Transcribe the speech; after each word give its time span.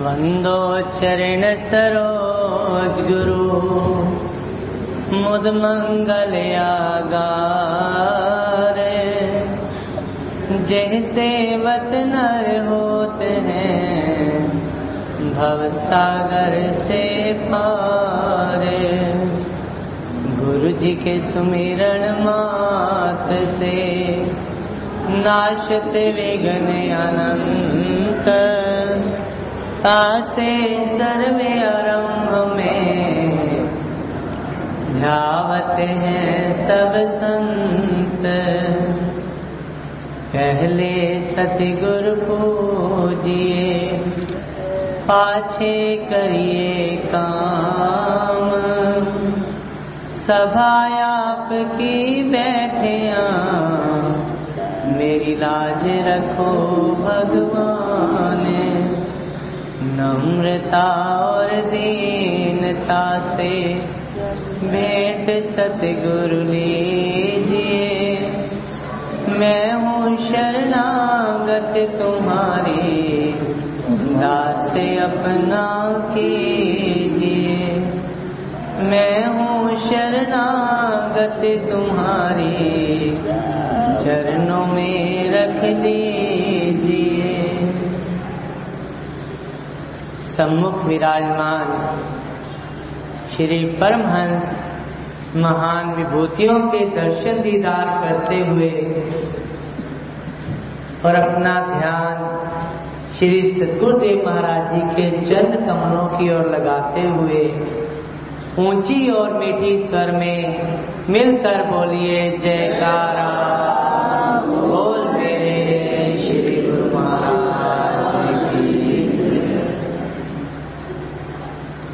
वंदो 0.00 0.80
चरण 0.80 1.42
सरोज 1.70 3.00
गुरु। 3.00 3.58
मुद 5.16 5.46
मंगल 5.46 6.56
आगारे। 6.56 7.38
जैसे 10.58 11.56
वत 11.56 11.90
नर 11.94 12.68
होते 12.68 13.24
हैं, 13.24 14.48
भव 15.34 15.68
सागर 15.68 16.72
से 16.72 17.32
पारे। 17.32 19.12
गुरु 20.44 20.70
जी 20.70 20.94
के 20.94 21.32
सुमिरण 21.32 22.00
मात्र 22.00 23.36
से 23.36 24.16
नाशत 25.08 25.92
विघ्न 25.92 26.90
अनंत। 26.90 28.28
तासे 29.78 30.54
सर्वे 30.86 31.50
आरंभ 31.64 32.56
में 32.56 33.36
ध्यावत 34.94 35.76
हैं 35.80 36.68
सब 36.68 36.94
संत। 37.14 38.24
पहले 40.32 40.94
सतगुरु 41.30 42.14
पूजिए, 42.22 43.98
पाछे 45.02 45.76
करिए 45.96 46.96
काम। 47.14 48.50
सभा 50.26 50.72
आपकी 51.04 52.22
बैठिया, 52.30 53.22
मेरी 54.98 55.34
लाज 55.34 55.84
रखो 55.86 56.52
भगवान। 57.04 58.67
नम्रता 60.00 61.16
और 61.24 61.50
दीनता 61.50 63.34
से 63.36 63.74
भेंट 64.60 65.44
सतगुरु 65.44 66.52
लीजिए। 66.52 68.18
मैं 69.28 69.72
हूँ 69.72 70.16
शरणागत 70.16 71.98
तुम्हारी। 72.02 73.32
दास 73.92 74.70
अपना 75.02 75.88
कीजिए। 76.14 77.76
मैं 78.80 79.26
हूँ 79.26 79.76
शरणागत 79.76 81.70
तुम्हारी। 81.70 83.10
चरणों 84.04 84.66
में 84.66 85.30
रख 85.30 85.64
दीजिए 85.64 86.07
सम्मुख 90.38 90.82
विराजमान। 90.84 91.70
श्री 93.30 93.58
परमहंस 93.80 95.36
महान 95.36 95.88
विभूतियों 95.94 96.58
के 96.70 96.84
दर्शन 96.90 97.40
दीदार 97.42 97.88
करते 98.02 98.38
हुए 98.48 98.70
और 101.04 101.14
अपना 101.14 101.54
ध्यान 101.70 102.22
श्री 103.18 103.40
सतगुरुदेव 103.52 104.22
महाराज 104.26 104.72
जी 104.72 104.80
के 104.94 105.10
चरण 105.26 105.66
कमलों 105.66 106.06
की 106.08 106.30
ओर 106.34 106.50
लगाते 106.54 107.02
हुए 107.08 107.42
ऊँची 108.58 109.00
और 109.10 109.36
मीठी 109.38 109.76
स्वर 109.86 110.12
में 110.12 110.42
मिलकर 111.08 111.64
बोलिए 111.66 112.30
जयकारा 112.38 113.28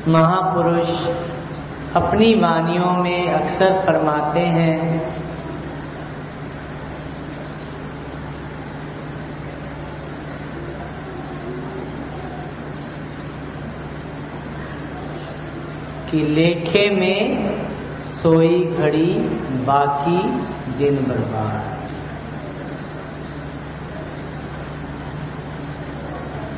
महापुरुष 0.08 0.88
अपनी 1.97 2.34
वानियों 2.34 2.92
में 2.97 3.31
अक्सर 3.31 3.78
फरमाते 3.87 4.41
हैं, 4.41 5.00
कि 16.10 16.21
लेखे 16.31 16.88
में 16.91 17.21
सोई 18.15 18.60
घड़ी 18.65 19.10
बाकी 19.66 20.19
दिन 20.78 20.97
बर्बाद। 21.09 21.73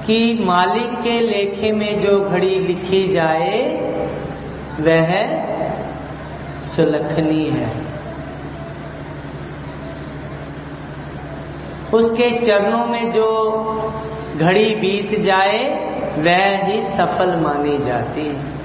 कि 0.07 0.39
मालिक 0.45 1.03
के 1.03 1.21
लेखे 1.21 1.73
में 1.73 2.01
जो 2.01 2.21
घड़ी 2.21 2.59
लिखी 2.61 3.13
जाए, 3.13 3.59
वह 4.81 5.27
सुलखनी 6.77 7.45
है। 7.45 7.87
उसके 11.95 12.47
चरणों 12.47 12.87
में 12.87 13.13
जो 13.13 13.51
घड़ी 14.37 14.75
बीत 14.75 15.21
जाए, 15.21 15.87
वह 16.19 16.67
ही 16.67 16.83
सफल 16.83 17.41
मानी 17.41 17.79
जाती 17.79 18.27
है। 18.27 18.57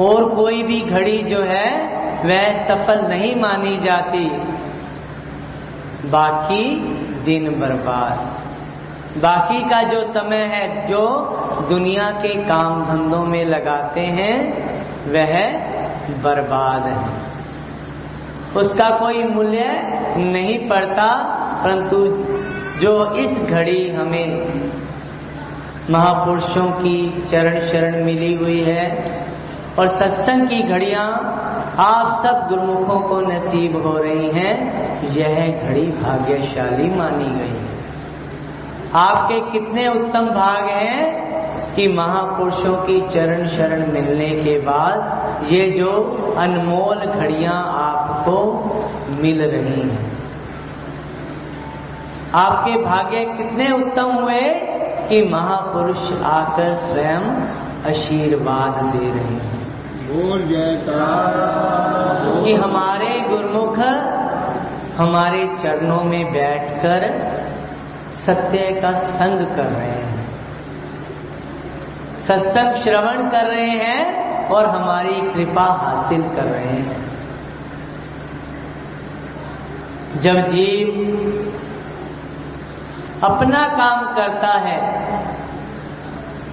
और 0.00 0.34
कोई 0.34 0.62
भी 0.62 0.80
घड़ी 0.80 1.18
जो 1.18 1.42
है, 1.42 1.86
वह 2.24 2.66
सफल 2.66 3.00
नहीं 3.08 3.36
मानी 3.36 3.76
जाती। 3.76 4.24
बाकी 6.08 6.80
दिन 7.24 7.60
बर्बाद। 7.60 8.51
बाकी 9.18 9.60
का 9.60 9.82
जो 9.82 10.02
समय 10.04 10.42
है, 10.52 10.88
जो 10.88 11.00
दुनिया 11.68 12.10
के 12.10 12.28
काम 12.28 12.84
धंधों 12.84 13.24
में 13.24 13.44
लगाते 13.44 14.00
हैं, 14.00 14.36
वह 15.12 15.32
बर्बाद 16.22 16.86
है। 16.86 17.10
उसका 18.56 18.88
कोई 18.90 19.22
मूल्य 19.24 19.64
नहीं 20.16 20.68
पड़ता, 20.68 21.06
परंतु 21.64 21.96
जो 22.80 22.94
इस 23.14 23.50
घड़ी 23.50 23.90
हमें 23.90 24.70
महापुरुषों 25.90 26.66
की 26.70 27.24
चरण 27.30 27.58
शरण 27.60 28.04
मिली 28.04 28.34
हुई 28.34 28.60
है, 28.60 28.86
और 29.78 29.88
सत्संग 29.88 30.48
की 30.48 30.62
घड़ियाँ 30.62 31.06
आप 31.78 32.26
सब 32.26 32.48
गुरुमुखों 32.48 33.00
को 33.00 33.20
नसीब 33.20 33.86
हो 33.86 33.96
रही 33.98 34.30
हैं, 34.30 34.54
यह 35.10 35.66
घड़ी 35.66 35.86
भाग्यशाली 35.86 36.88
मानी 36.88 37.30
गई 37.30 37.61
आपके 38.94 39.40
कितने 39.40 39.88
उत्तम 39.88 40.26
भाग 40.26 40.64
हैं 40.64 41.32
कि 41.74 41.88
महापुरुषों 41.88 42.76
की 42.76 43.08
चरण 43.08 43.46
शरण 43.46 43.92
मिलने 43.92 44.28
के 44.28 44.58
बाद 44.58 44.98
ये 45.52 45.70
जो 45.70 45.88
अनमोल 46.38 46.96
घड़ियाँ 46.96 47.64
आपको 47.68 48.62
मिल 49.22 49.42
रही 49.42 49.88
हैं। 49.88 50.12
आपके 52.34 52.70
भाग्य 52.70 53.24
कितने 53.24 53.70
उत्तम 53.70 54.02
हुए 54.02 54.40
कि 55.08 55.30
महापुरुष 55.32 56.22
आकर 56.22 56.74
स्वयं 56.74 57.42
आशीर्वाद 57.90 58.84
दे 58.84 59.06
रहे 59.06 59.18
हैं। 59.18 59.66
कि 62.44 62.54
हमारे 62.54 63.20
गुरुमुख 63.28 63.78
हमारे 64.96 65.50
चरणों 65.62 66.04
में 66.04 66.32
बैठकर 66.32 67.32
सत्य 68.26 68.58
का 68.58 68.92
संग 68.92 69.56
कर 69.56 69.64
रहे 69.64 69.86
हैं। 69.86 70.36
सत्संग 72.26 72.74
श्रवण 72.74 73.30
कर 73.30 73.44
रहे 73.44 73.70
हैं 73.70 74.22
और 74.48 74.66
हमारी 74.66 75.30
कृपा 75.30 75.62
हासिल 75.62 76.22
कर 76.22 76.44
रहे 76.44 76.66
हैं। 76.66 77.12
जब 80.20 80.40
जीव 80.40 80.88
अपना 83.24 83.68
काम 83.68 84.14
करता 84.14 84.48
है, 84.48 84.78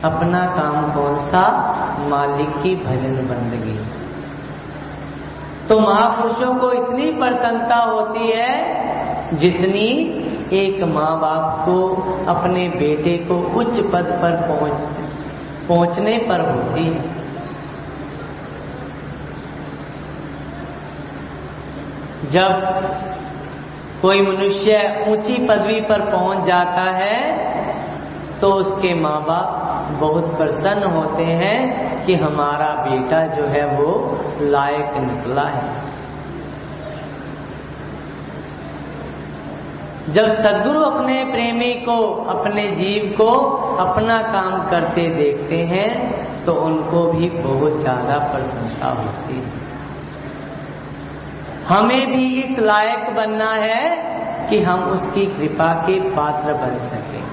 अपना 0.04 0.45
काम 0.45 0.94
कौन 0.94 1.25
सा? 1.25 1.44
मालिक 2.00 2.63
की 2.63 2.75
भजन 2.75 3.13
बंदगी। 3.13 3.80
तो 5.68 5.80
महापुरुषों 5.80 6.56
को 6.56 6.72
इतनी 6.72 7.12
प्रसन्नता 7.12 7.75
होती 7.75 8.27
है 8.27 8.50
जितनी 9.38 10.15
एक 10.54 10.84
माँ 10.86 11.19
बाप 11.19 11.66
को, 11.66 11.75
अपने 12.28 12.68
बेटे 12.69 13.18
को 13.28 13.38
उच्च 13.60 13.80
पद 13.94 14.12
पर 14.22 14.36
पहुँच, 14.48 14.74
पहुँचने 15.68 16.18
पर 16.30 16.42
होती 16.50 16.84
है। 16.84 17.18
जब 22.31 22.51
कोई 24.01 24.22
मनुष्य 24.22 25.06
ऊँची 25.07 25.38
पदवी 25.48 25.80
पर 25.81 26.01
पहुँच 26.12 26.46
जाता 26.46 26.84
है 26.94 27.18
तो 28.42 28.51
उसके 28.54 28.94
माँ 28.94 29.22
बाप 29.24 29.98
बहुत 30.01 30.25
प्रसन्न 30.38 30.92
होते 30.92 31.24
हैं 31.24 32.06
कि 32.06 32.13
हमारा 32.16 32.68
बेटा 32.84 33.25
जो 33.36 33.46
है 33.46 33.66
वो 33.75 33.90
लायक 34.42 34.94
निकला 35.00 35.48
है। 35.48 35.88
जब 40.13 40.29
सदगुरु 40.29 40.79
अपने 40.81 41.23
प्रेमी 41.25 41.73
को, 41.73 41.97
अपने 42.29 42.67
जीव 42.67 43.13
को 43.17 43.29
अपना 43.79 44.17
काम 44.31 44.69
करते 44.69 45.07
देखते 45.09 45.57
हैं 45.65 45.89
तो 46.45 46.53
उनको 46.61 47.03
भी 47.11 47.29
बहुत 47.29 47.79
ज़्यादा 47.79 48.17
प्रशंसा 48.31 48.89
होती 48.89 49.35
है। 49.35 49.67
हमें 51.67 52.03
भी 52.07 52.25
इस 52.41 52.59
लायक 52.59 53.09
बनना 53.15 53.51
है 53.53 54.50
कि 54.50 54.61
हम 54.61 54.83
उसकी 54.89 55.25
कृपा 55.25 55.73
के 55.81 56.00
पात्र 56.12 56.53
बन 56.53 56.77
सकें। 56.88 57.23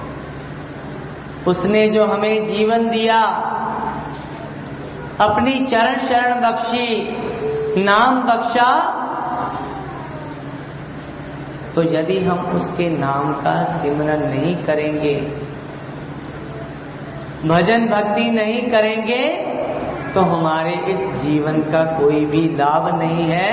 उसने 1.47 1.87
जो 1.89 2.05
हमें 2.05 2.47
जीवन 2.47 2.89
दिया, 2.89 3.19
अपनी 5.21 5.53
चरण 5.65 5.99
शरण 5.99 6.41
बख्शी, 6.41 7.83
नाम 7.83 8.21
बख्शा 8.21 8.69
तो 11.77 11.83
यदि 11.83 12.17
हम 12.19 12.39
उसके 12.51 12.89
नाम 12.89 13.33
का 13.33 13.51
सिमरन 13.77 14.21
नहीं 14.25 14.55
करेंगे, 14.63 15.15
भजन 17.45 17.85
भक्ति 17.87 18.31
नहीं 18.31 18.61
करेंगे 18.71 19.23
तो 20.13 20.21
हमारे 20.21 20.71
इस 20.87 21.03
जीवन 21.21 21.59
का 21.71 21.83
कोई 21.99 22.25
भी 22.25 22.41
लाभ 22.55 22.87
नहीं 22.99 23.25
है। 23.25 23.51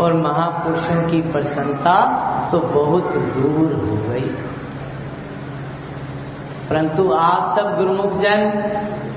और 0.00 0.12
महापुरुषों 0.12 1.00
की 1.08 1.20
प्रसन्नता 1.22 1.96
तो 2.52 2.58
बहुत 2.58 3.10
दूर 3.36 3.72
हो 3.72 3.96
गई। 4.04 4.28
परंतु 6.68 7.10
आप 7.12 7.58
सब 7.58 7.76
गुरुमुख 7.78 8.12
जन, 8.20 8.40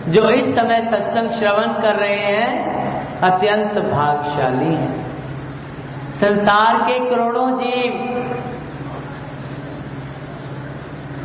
जो 0.08 0.30
इस 0.30 0.56
समय 0.56 0.82
सत्संग 0.92 1.30
श्रवण 1.32 1.82
कर 1.82 1.96
रहे 1.96 2.16
हैं, 2.16 3.22
अत्यंत 3.22 3.80
भागशाली 3.86 4.74
हैं। 4.76 5.01
संसार 6.22 6.78
के 6.78 7.10
करोड़ों 7.10 7.52
जीव 7.52 8.08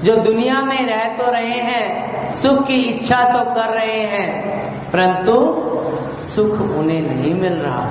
जो 0.04 0.16
दुनिया 0.16 0.60
में 0.60 0.86
रह 0.86 1.16
तो 1.16 1.30
रहे 1.32 1.50
हैं, 1.50 2.16
सुख 2.32 2.66
की 2.66 2.74
इच्छा 2.74 3.24
तो 3.24 3.50
कर 3.50 3.68
रहे 3.68 4.00
हैं, 4.00 4.56
परंतु 4.90 5.32
सुख 6.20 6.60
उन्हें 6.60 7.02
नहीं 7.02 7.34
मिल 7.34 7.52
रहा। 7.52 7.88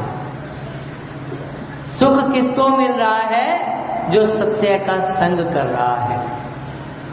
सुख 2.00 2.34
किसको 2.34 2.78
मिल 2.78 2.92
रहा 2.92 3.18
है? 3.18 3.76
जो 4.12 4.26
सत्य 4.26 4.78
का 4.78 4.98
संग 4.98 5.38
कर 5.38 5.66
रहा 5.66 5.96
है। 5.96 6.28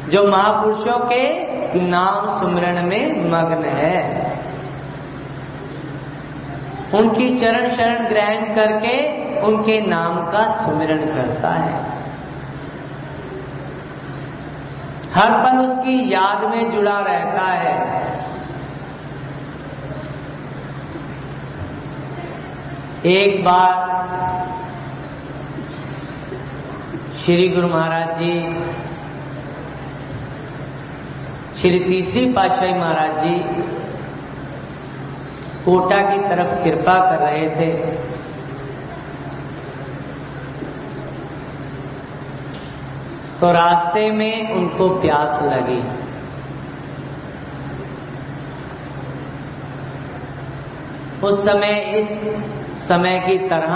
जो 0.09 0.29
महापुरुषों 0.29 0.99
के 0.99 1.53
नाम 1.81 2.41
सुमरण 2.41 2.83
में 2.83 3.31
मग्न 3.31 3.65
है। 3.65 4.32
उनकी 6.95 7.29
चरण 7.39 7.69
शरण 7.77 8.09
ग्रहण 8.09 8.55
करके 8.55 8.97
उनके 9.41 9.81
नाम 9.81 10.17
का 10.33 10.43
सुमिरण 10.57 11.05
करता 11.07 11.51
है। 11.51 11.81
हर 15.15 15.31
पल 15.39 15.59
उसकी 15.59 15.97
याद 16.13 16.45
में 16.45 16.71
जुड़ा 16.71 16.99
रहता 17.01 17.47
है। 17.55 17.81
एक 23.07 23.45
बार 23.45 23.91
श्री 27.25 27.49
गुरु 27.49 27.69
महाराज 27.69 28.19
जी, 28.19 28.35
श्री 31.61 31.79
तीसरी 31.79 32.25
पातशाही 32.33 32.75
महाराज 32.75 33.19
जी 33.19 33.35
कोटा 35.65 36.01
की 36.01 36.19
तरफ़ 36.29 36.65
कृपा 36.65 36.95
कर 37.11 37.19
रहे 37.19 37.49
थे। 37.49 37.73
तो 43.41 43.53
रास्ते 43.53 44.11
में 44.11 44.53
उनको 44.53 44.89
प्यास 44.89 45.43
लगी। 45.43 45.83
उस 51.27 51.45
समय, 51.45 51.73
इस 51.73 52.09
समय 52.89 53.19
की 53.27 53.39
तरह 53.39 53.75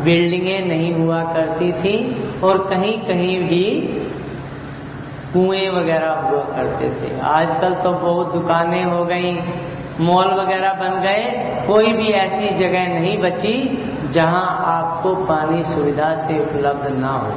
बिल्डिंगें 0.00 0.66
नहीं 0.66 0.94
हुआ 0.94 1.22
करती 1.22 1.72
थी 1.72 1.96
और 2.40 2.58
कहीं 2.68 3.00
कहीं 3.00 3.38
भी 3.44 3.64
कुएँ 5.32 5.68
वगैरह 5.68 6.12
हुआ 6.12 6.40
करते 6.40 6.90
थे। 6.90 7.20
आजकल 7.20 7.74
तो 7.74 7.92
बहुत 7.92 8.32
दुकानें 8.32 8.84
हो 8.84 9.04
गई 9.04 9.34
मॉल 10.00 10.26
वगैरह 10.40 10.72
बन 10.72 11.00
गए, 11.00 11.24
कोई 11.66 11.92
भी 11.92 12.08
ऐसी 12.08 12.58
जगह 12.58 12.86
नहीं 12.86 13.18
बची 13.18 13.78
जहाँ 14.12 14.62
आपको 14.66 15.14
पानी 15.14 15.62
सुविधा 15.62 16.14
से 16.14 16.40
उपलब्ध 16.40 16.86
ना 16.98 17.08
हो। 17.08 17.28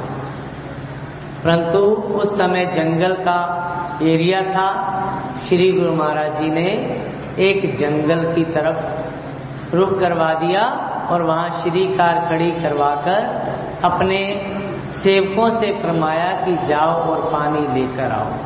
परंतु 1.44 1.78
उस 2.12 2.32
समय 2.34 2.66
जंगल 2.66 3.12
का 3.12 3.62
एरिया 4.02 4.42
था। 4.42 4.68
श्री 5.48 5.72
गुरु 5.72 5.92
महाराज 5.94 6.42
जी 6.42 6.50
ने 6.50 6.66
एक 7.38 7.78
जंगल 7.78 8.34
की 8.34 8.44
तरफ़ 8.44 9.06
रुख 9.76 10.00
करवा 10.00 10.34
दिया 10.34 10.62
और 11.10 11.22
वहाँ 11.22 11.50
श्री 11.50 11.96
कार 11.96 12.26
खड़ी 12.28 12.50
करवाकर 12.50 13.46
अपने 13.84 14.46
सेवकों 15.02 15.50
से 15.50 15.72
फरमाया 15.72 16.28
कि 16.28 16.66
जाओ 16.66 16.88
और 16.88 17.18
पानी 17.32 17.80
लेकर 17.80 18.12
आओ। 18.12 18.45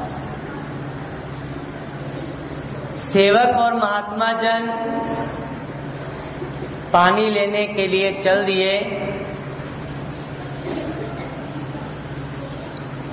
सेवक 3.11 3.57
और 3.57 3.75
महात्मा 3.75 4.33
जन 4.33 4.67
पानी 6.93 7.31
लेने 7.31 7.67
के 7.67 7.87
लिए 7.87 8.13
चल 8.13 8.45
दिए। 8.45 8.79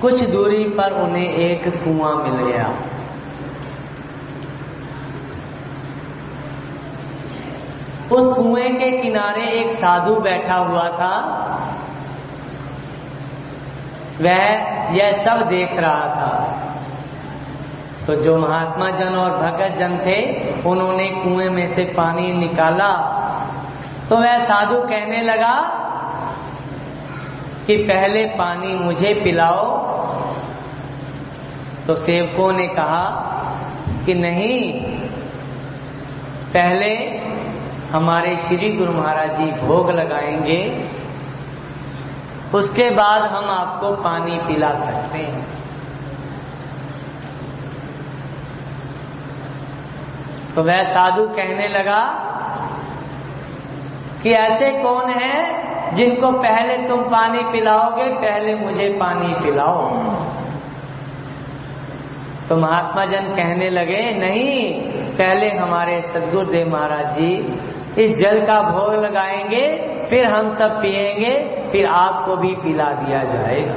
कुछ 0.02 0.24
दूरी 0.24 0.64
पर 0.64 0.94
उन्हें 0.94 1.34
एक 1.34 1.68
कुआँ 1.68 2.16
मिल 2.16 2.52
गया। 2.52 2.68
उस 8.12 8.36
कुएँ 8.36 8.70
के 8.70 8.92
किनारे 9.02 9.48
एक 9.48 9.72
साधु 9.72 10.16
बैठा 10.16 10.56
हुआ 10.56 10.90
था। 10.90 11.14
वह 14.22 14.44
यह 14.96 15.24
सब 15.26 15.48
देख 15.50 15.74
रहा 15.74 16.08
था। 16.08 16.64
तो 18.08 18.16
जो 18.16 18.38
महात्मा 18.38 18.90
जन 18.90 19.16
और 19.16 19.32
भगत 19.32 19.76
जन 19.80 19.98
थे, 19.98 20.44
उन्होंने 20.64 21.10
कुएँ 21.10 21.50
में 21.50 21.76
से 21.76 21.84
पानी 21.84 22.34
निकाला। 22.34 22.94
तो 24.10 24.18
वह 24.18 24.44
साधु 24.44 24.78
कहने 24.78 25.22
लगा 25.22 25.62
कि 27.68 27.78
पहले 27.78 28.26
पानी 28.26 28.76
मुझे 28.76 29.22
पिलाओ। 29.24 29.78
तो 31.88 31.96
सेवकों 31.96 32.54
ने 32.54 32.68
कहा 32.68 33.06
कि 34.06 34.14
नहीं, 34.14 34.74
पहले 36.54 37.20
हमारे 37.92 38.36
श्री 38.36 38.74
गुरु 38.74 38.94
महाराज 38.94 39.38
जी 39.38 39.52
भोग 39.52 39.92
लगाएँगे, 39.92 40.90
उसके 42.54 42.90
बाद 42.90 43.22
हम 43.22 43.50
आपको 43.50 43.92
पानी 43.92 44.38
पिला 44.38 44.70
सकते 44.70 45.18
हैं। 45.18 45.57
तो 50.58 50.64
वह 50.64 50.84
साधु 50.84 51.24
कहने 51.24 51.68
लगा 51.68 52.02
कि 54.24 54.32
ऐसे 54.32 54.72
कौन 54.84 55.10
है 55.10 55.68
जिनको 55.96 56.32
पहले 56.32 56.88
तुम 56.88 57.02
पानी 57.02 57.40
पिलाओगे, 57.52 58.04
पहले 58.04 58.56
मुझे 58.56 58.90
पानी 58.90 59.34
पिलाओ। 59.34 59.90
तो 62.50 62.56
महात्मा 62.56 63.06
जन 63.06 63.22
कहने 63.22 63.70
लगे, 63.70 64.02
नहीं, 64.18 64.82
पहले 65.18 65.50
हमारे 65.50 66.02
सदगुरुदेव 66.02 66.70
महाराज 66.70 67.14
जी 67.14 67.62
इस 67.98 68.18
जल 68.18 68.46
का 68.46 68.62
भोग 68.62 68.94
लगाएँगे, 68.94 69.78
फिर 70.10 70.26
हम 70.26 70.56
सब 70.56 70.82
पिएँगे, 70.82 71.66
फिर 71.72 71.88
आपको 71.88 72.36
भी 72.36 72.56
पिला 72.56 72.92
दिया 72.92 73.24
जाएगा। 73.24 73.74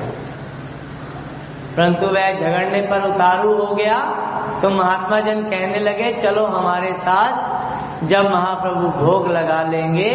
परंतु 1.77 2.07
वह 2.07 2.33
झगड़ने 2.33 2.83
पर 2.83 3.15
उतारू 3.15 3.57
हो 3.57 3.75
गया। 3.75 4.27
तो 4.63 4.71
महात्मा 4.71 5.21
जन 5.21 5.43
कहने 5.43 5.79
लगे, 5.79 6.13
चलो 6.13 6.47
हमारे 6.47 6.93
साथ 6.93 8.07
जब 8.07 8.31
महाप्रभु 8.31 8.89
भोग 8.89 9.29
लगा 9.29 9.63
लेंगे, 9.63 10.11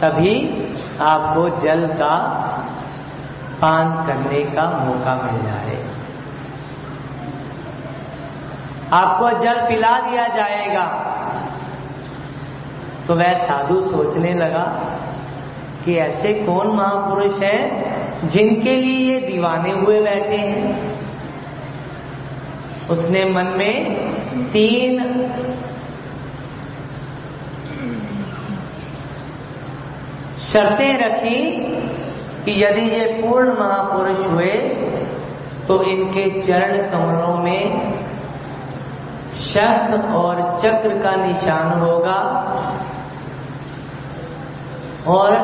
तभी 0.00 0.34
आपको 1.00 1.48
जल 1.60 1.86
का 1.86 2.14
पान 3.62 4.06
करने 4.06 4.42
का 4.42 4.62
मौका 4.62 5.14
मिल 5.14 5.42
जाए। 5.42 5.88
आपको 8.92 9.30
जल 9.30 9.54
पिला 9.54 10.00
दिया 10.00 10.26
जाएगा। 10.28 10.84
तो 13.08 13.14
वह 13.14 13.32
साधु 13.32 13.80
सोचने 13.80 14.34
लगा 14.34 14.64
कि 15.84 15.96
ऐसे 15.96 16.34
कौन 16.34 16.66
महापुरुष 16.66 17.42
है 17.42 18.28
जिनके 18.28 18.76
लिए 18.76 19.12
ये 19.12 19.20
दीवाने 19.26 19.70
हुए 19.70 20.00
बैठे 20.00 20.36
हैं? 20.36 20.97
उसने 22.90 23.24
मन 23.24 23.46
में 23.58 24.50
तीन 24.52 25.00
शर्तें 30.48 30.98
रखी 30.98 31.40
कि 32.44 32.52
यदि 32.62 32.80
ये 32.90 33.06
पूर्ण 33.12 33.58
महापुरुष 33.58 34.26
हुए 34.26 34.52
तो 35.68 35.82
इनके 35.84 36.24
चरण 36.42 36.76
कमलों 36.90 37.36
में 37.38 37.98
शंख 39.42 40.14
और 40.14 40.40
चक्र 40.62 40.98
का 41.02 41.14
निशान 41.16 41.80
होगा 41.80 42.18
और 45.08 45.36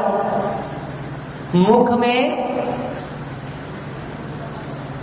मुख 1.54 1.90
में 1.98 2.93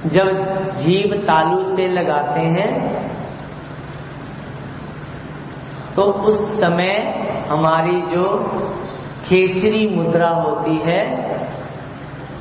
जब 0.06 0.44
जीव 0.78 1.24
तालू 1.24 1.76
से 1.76 1.88
लगाते 1.88 2.40
हैं 2.40 3.02
तो 5.96 6.02
उस 6.02 6.60
समय 6.60 6.94
हमारी 7.50 8.02
जो 8.02 8.52
खेचरी 9.26 9.96
मुद्रा 9.96 10.30
होती 10.30 10.78
है, 10.78 11.32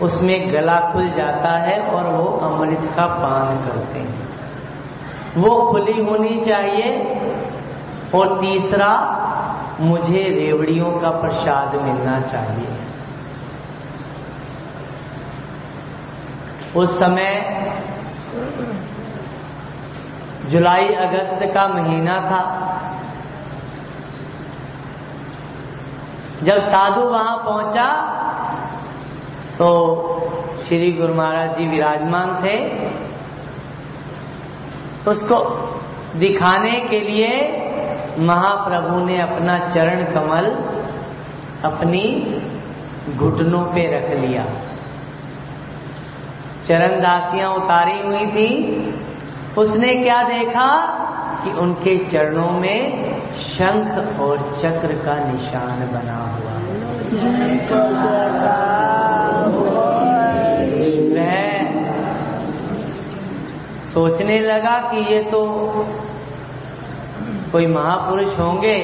उसमें 0.03 0.55
गला 0.55 0.91
खुल 0.93 1.11
जाता 1.11 1.59
है 1.59 1.81
और 1.81 2.17
वो 2.17 2.25
अमृत 2.25 2.91
का 2.97 3.07
पान 3.07 3.69
करते 3.69 3.99
हैं। 3.99 4.29
वो 5.37 5.73
खुली 5.73 6.05
होनी 6.05 6.45
चाहिए। 6.45 7.21
और 8.15 8.41
तीसरा, 8.41 9.17
मुझे 9.81 10.23
रेवड़ियों 10.23 10.91
का 10.91 11.11
प्रसाद 11.11 11.75
मिलना 11.83 12.21
चाहिए। 12.21 12.80
उस 16.77 16.91
समय 16.99 17.33
जुलाई 20.51 20.89
अगस्त 20.99 21.43
का 21.55 21.67
महीना 21.69 22.21
था। 22.21 22.43
जब 26.45 26.59
साधु 26.61 27.01
वहाँ 27.03 27.37
पहुँचा 27.39 27.89
तो 29.59 29.67
श्री 30.69 30.93
गुरु 30.93 31.15
महाराज 31.15 31.57
जी 31.59 31.67
विराजमान 31.67 32.35
थे। 32.45 32.57
उसको 35.11 35.39
दिखाने 36.19 36.81
के 36.81 37.01
लिए 37.01 37.31
महाप्रभु 38.21 38.99
ने 39.05 39.21
अपना 39.21 39.59
चरण 39.69 40.05
कमल 40.13 40.47
अपनी 41.65 42.05
घुटनों 43.17 43.65
पे 43.65 43.87
रख 43.97 44.11
लिया। 44.17 44.45
चरण 46.71 47.01
दासियाँ 47.01 47.51
उतारी 47.55 47.99
हुई 48.01 48.27
थी। 48.33 48.51
उसने 49.59 49.95
क्या 49.95 50.23
देखा 50.23 50.67
कि 51.45 51.51
उनके 51.61 51.97
चरणों 52.05 52.51
में 52.61 52.81
शंख 53.39 54.21
और 54.21 54.39
चक्र 54.61 54.99
का 55.05 55.15
निशान 55.25 55.81
बना 55.93 56.19
हुआ 56.27 56.55
वह 61.11 61.33
सोचने 63.93 64.39
लगा 64.41 64.77
कि 64.91 64.99
ये 65.13 65.23
तो 65.25 65.41
कोई 67.53 67.67
महापुरुष 67.67 68.39
होंगे, 68.39 68.77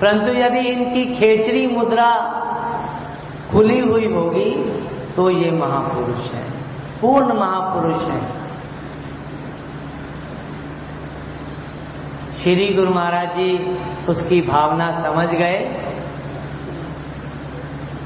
परंतु 0.00 0.32
यदि 0.32 0.68
इनकी 0.70 1.04
खेचरी 1.14 1.66
मुद्रा 1.66 2.10
खुली 3.52 3.78
हुई 3.80 4.12
होगी 4.12 4.50
तो 5.16 5.30
ये 5.30 5.50
महापुरुष 5.52 6.30
है। 6.32 6.53
पूर्ण 7.04 7.32
महापुरुष 7.32 8.02
है। 8.02 8.20
श्री 12.34 12.68
गुरु 12.74 12.90
महाराज 12.90 13.34
जी 13.36 13.78
उसकी 14.08 14.40
भावना 14.40 14.90
समझ 15.02 15.26
गए। 15.28 15.58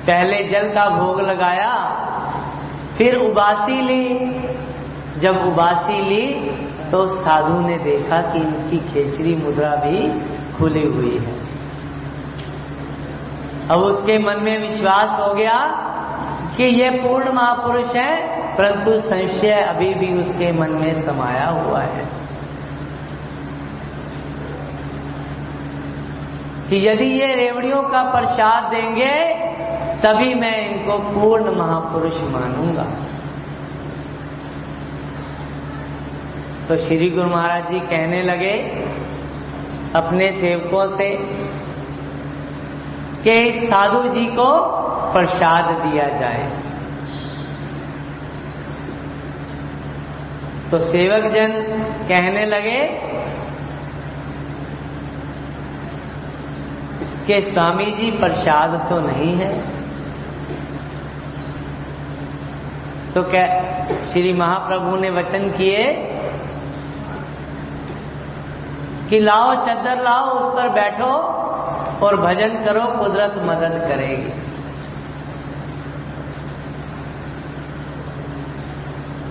पहले 0.07 0.43
जल 0.45 0.69
का 0.69 0.89
भोग 0.91 1.21
लगाया, 1.21 1.69
फिर 2.99 3.17
उबासी 3.17 3.81
ली। 3.83 4.05
जब 5.21 5.37
उबासी 5.43 6.01
ली 6.03 6.25
तो 6.91 7.07
साधु 7.07 7.61
ने 7.61 7.77
देखा 7.79 8.21
कि 8.23 8.39
इनकी 8.39 8.79
खेचरी 8.79 9.35
मुद्रा 9.37 9.75
भी 9.77 9.99
खुली 10.57 10.87
हुई 10.87 11.17
है। 11.19 11.37
अब 13.69 13.81
उसके 13.81 14.19
मन 14.19 14.43
में 14.43 14.59
विश्वास 14.59 15.21
हो 15.21 15.33
गया 15.35 15.59
कि 16.57 16.65
ये 16.65 16.91
पूर्ण 16.91 17.33
महापुरुष 17.33 17.95
है 17.95 18.38
परंतु 18.59 18.99
संशय 19.01 19.53
अभी 19.53 19.95
भी 19.95 20.13
उसके 20.21 20.53
मन 20.53 20.71
में 20.73 21.03
समाया 21.03 21.49
हुआ 21.49 21.81
है 21.81 22.07
कि 26.69 26.77
यदि 26.89 27.05
ये 27.05 27.35
रेवड़ियों 27.35 27.83
का 27.83 28.03
प्रसाद 28.11 28.71
देंगे, 28.71 29.13
तभी 30.01 30.35
मैं 30.35 30.57
इनको 30.71 30.99
पूर्ण 30.99 31.55
महापुरुष 31.57 32.21
मानूँगा। 32.23 32.89
तो 36.69 36.77
श्री 36.77 37.11
गुरु 37.11 37.29
महाराज 37.29 37.71
जी 37.71 37.81
कहने 37.81 38.23
लगे 38.23 38.55
अपने 39.95 40.31
सेवकों 40.33 40.87
से 40.97 41.11
कि 43.25 43.67
साधु 43.67 44.03
जी 44.09 44.27
को 44.27 44.51
प्रसाद 45.13 45.75
दिया 45.79 46.09
जाए। 46.19 46.68
तो 50.71 50.79
सेवक 50.79 51.33
जन 51.33 51.53
कहने 52.09 52.45
लगे 52.47 52.81
कि 57.27 57.41
स्वामी 57.43 57.85
जी 57.85 58.11
प्रसाद 58.11 58.87
तो 58.91 59.01
नहीं 59.01 59.35
है। 59.37 59.51
तो 63.15 63.23
क्या 63.23 63.45
श्री 64.13 64.33
महाप्रभु 64.33 64.97
ने 64.97 65.11
वचन 65.11 65.49
किए 65.51 65.85
कि 69.11 69.19
लाओ, 69.21 69.55
चद्दर 69.67 70.03
लाओ, 70.03 70.29
उस 70.31 70.55
पर 70.55 70.69
बैठो 70.69 71.13
और 72.07 72.17
भजन 72.17 72.65
करो, 72.65 72.87
कुदरत 72.99 73.35
मदद 73.45 73.79
करेगी। 73.89 74.48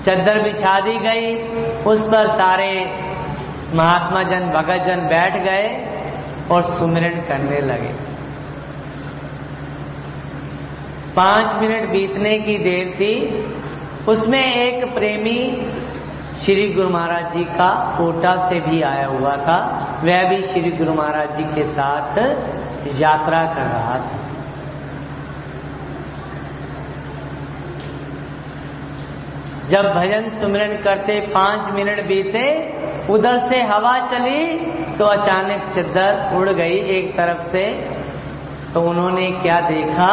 चद्दर 0.08 0.42
बिछा 0.44 0.80
दी 0.80 0.98
गई। 1.00 1.36
उस 1.84 2.02
पर 2.02 2.28
सारे 2.28 2.72
महात्मा 3.74 4.24
जन, 4.24 4.50
भगत 4.50 4.86
जन 4.86 5.02
बैठ 5.08 5.38
गए 5.44 5.66
और 6.52 6.64
सुमिरन 6.64 7.20
करने 7.22 7.62
लगे। 7.62 7.94
पाँच 11.16 11.62
मिनट 11.62 11.90
बीतने 11.90 12.38
की 12.40 12.58
देर 12.58 12.94
थी। 12.96 13.14
उसमें 14.08 14.56
एक 14.56 14.94
प्रेमी 14.94 15.40
श्री 16.46 16.74
गुरु 16.74 16.90
महाराज 16.90 17.34
जी 17.34 17.44
का 17.44 17.70
कोटा 17.98 18.36
से 18.50 18.60
भी 18.60 18.82
आया 18.82 19.08
हुआ 19.08 19.36
था। 19.38 19.58
वह 20.04 20.24
भी 20.30 20.42
श्री 20.48 20.72
गुरु 20.72 20.94
महाराज 20.94 21.38
जी 21.38 21.44
के 21.44 21.64
साथ 21.64 22.18
यात्रा 23.02 23.40
कर 23.40 23.62
रहा 23.62 23.96
था। 23.96 24.27
जब 29.70 29.88
भजन 29.94 30.30
सुमिरन 30.40 30.76
करते 30.84 31.20
पाँच 31.28 31.72
मिनट 31.74 32.02
बीते, 32.08 32.44
उधर 33.10 33.48
से 33.50 33.62
हवा 33.64 33.98
चली 34.08 34.42
तो 34.98 35.06
अचानक 35.06 35.64
चद्दर 35.76 36.36
उड़ 36.38 36.50
गई 36.50 36.78
एक 36.98 37.16
तरफ़ 37.18 37.42
से। 37.48 37.64
तो 38.74 38.82
उन्होंने 38.82 39.30
क्या 39.32 39.60
देखा 39.62 40.08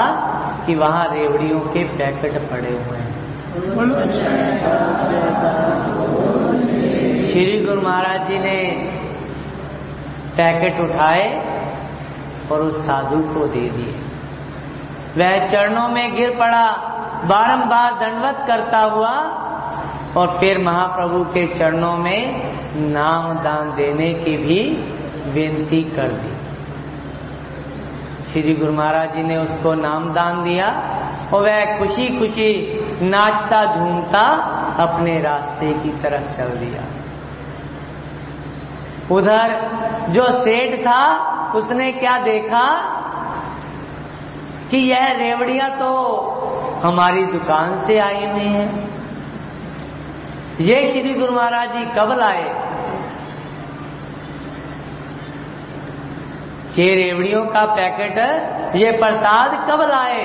कि 0.66 0.74
वहाँ 0.74 1.04
रेवड़ियों 1.12 1.60
के 1.60 1.84
पैकेट 1.94 2.38
पड़े 2.50 2.70
हुए 2.70 2.98
हैं। 2.98 3.12
श्री 7.28 7.60
गुरु 7.60 7.80
महाराज 7.80 8.26
जी 8.28 8.38
ने 8.38 8.56
पैकेट 10.36 10.80
उठाए 10.80 11.26
और 12.52 12.60
उस 12.60 12.80
साधु 12.80 13.18
को 13.34 13.46
दे 13.46 13.68
दिए। 13.68 13.94
वह 15.16 15.46
चरणों 15.46 15.88
में 15.88 16.14
गिर 16.14 16.30
पड़ा, 16.30 16.66
बारंबार 17.24 17.92
दंडवत 17.94 18.44
करता 18.46 18.80
हुआ 18.86 19.12
और 20.16 20.36
फिर 20.40 20.58
महाप्रभु 20.58 21.24
के 21.24 21.46
चरणों 21.46 21.96
में 21.96 22.42
नाम 22.76 23.34
दान 23.34 23.76
देने 23.76 24.14
की 24.14 24.36
भी 24.36 24.70
विनती 25.30 25.82
कर 25.82 26.08
दी। 26.08 26.44
श्री 28.32 28.54
गुरु 28.54 28.72
महाराज 28.72 29.14
जी 29.14 29.22
ने 29.22 29.36
उसको 29.36 29.74
नाम 29.74 30.14
दान 30.14 30.44
दिया 30.44 30.68
और 31.34 31.42
वह 31.42 31.78
खुशी 31.78 32.18
खुशी 32.18 32.80
नाचता, 33.02 33.74
झूमता 33.74 34.20
अपने 34.78 35.22
रास्ते 35.22 35.72
की 35.72 35.88
तरफ़ 35.88 36.36
चल 36.36 36.48
दिया। 36.48 36.82
उधर 39.14 39.70
जो 40.08 40.26
सेठ 40.26 40.80
था, 40.80 41.24
उसने 41.54 41.92
क्या 41.92 42.18
देखा? 42.18 42.90
कि 44.70 44.76
यह 44.76 45.12
रेवड़ियाँ 45.12 45.70
तो 45.70 45.92
हमारी 46.84 47.24
दुकान 47.24 47.86
से 47.86 47.98
आई 47.98 48.26
हुई 48.26 48.42
हैं। 48.42 48.93
ये 50.60 50.74
श्री 50.92 51.14
गुरु 51.14 51.32
महाराज 51.32 51.72
जी 51.72 51.84
कब 51.84 52.12
लाए? 52.18 52.42
ये 56.78 56.94
रेवड़ियों 56.94 57.44
का 57.46 57.64
पैकेट, 57.64 58.18
ये 58.76 58.90
प्रसाद 58.92 59.70
कब 59.70 59.80
लाए? 59.80 60.24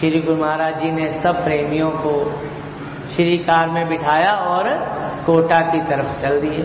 श्री 0.00 0.20
गुरु 0.20 0.40
महाराज 0.40 0.78
जी 0.78 0.90
ने 0.90 1.10
सब 1.10 1.44
प्रेमियों 1.44 1.90
को 1.90 2.40
श्री 3.14 3.38
कार 3.38 3.68
में 3.68 3.88
बिठाया 3.88 4.32
और 4.32 4.68
कोटा 5.26 5.60
की 5.60 5.80
तरफ़ 5.80 6.20
चल 6.22 6.40
दिए। 6.40 6.64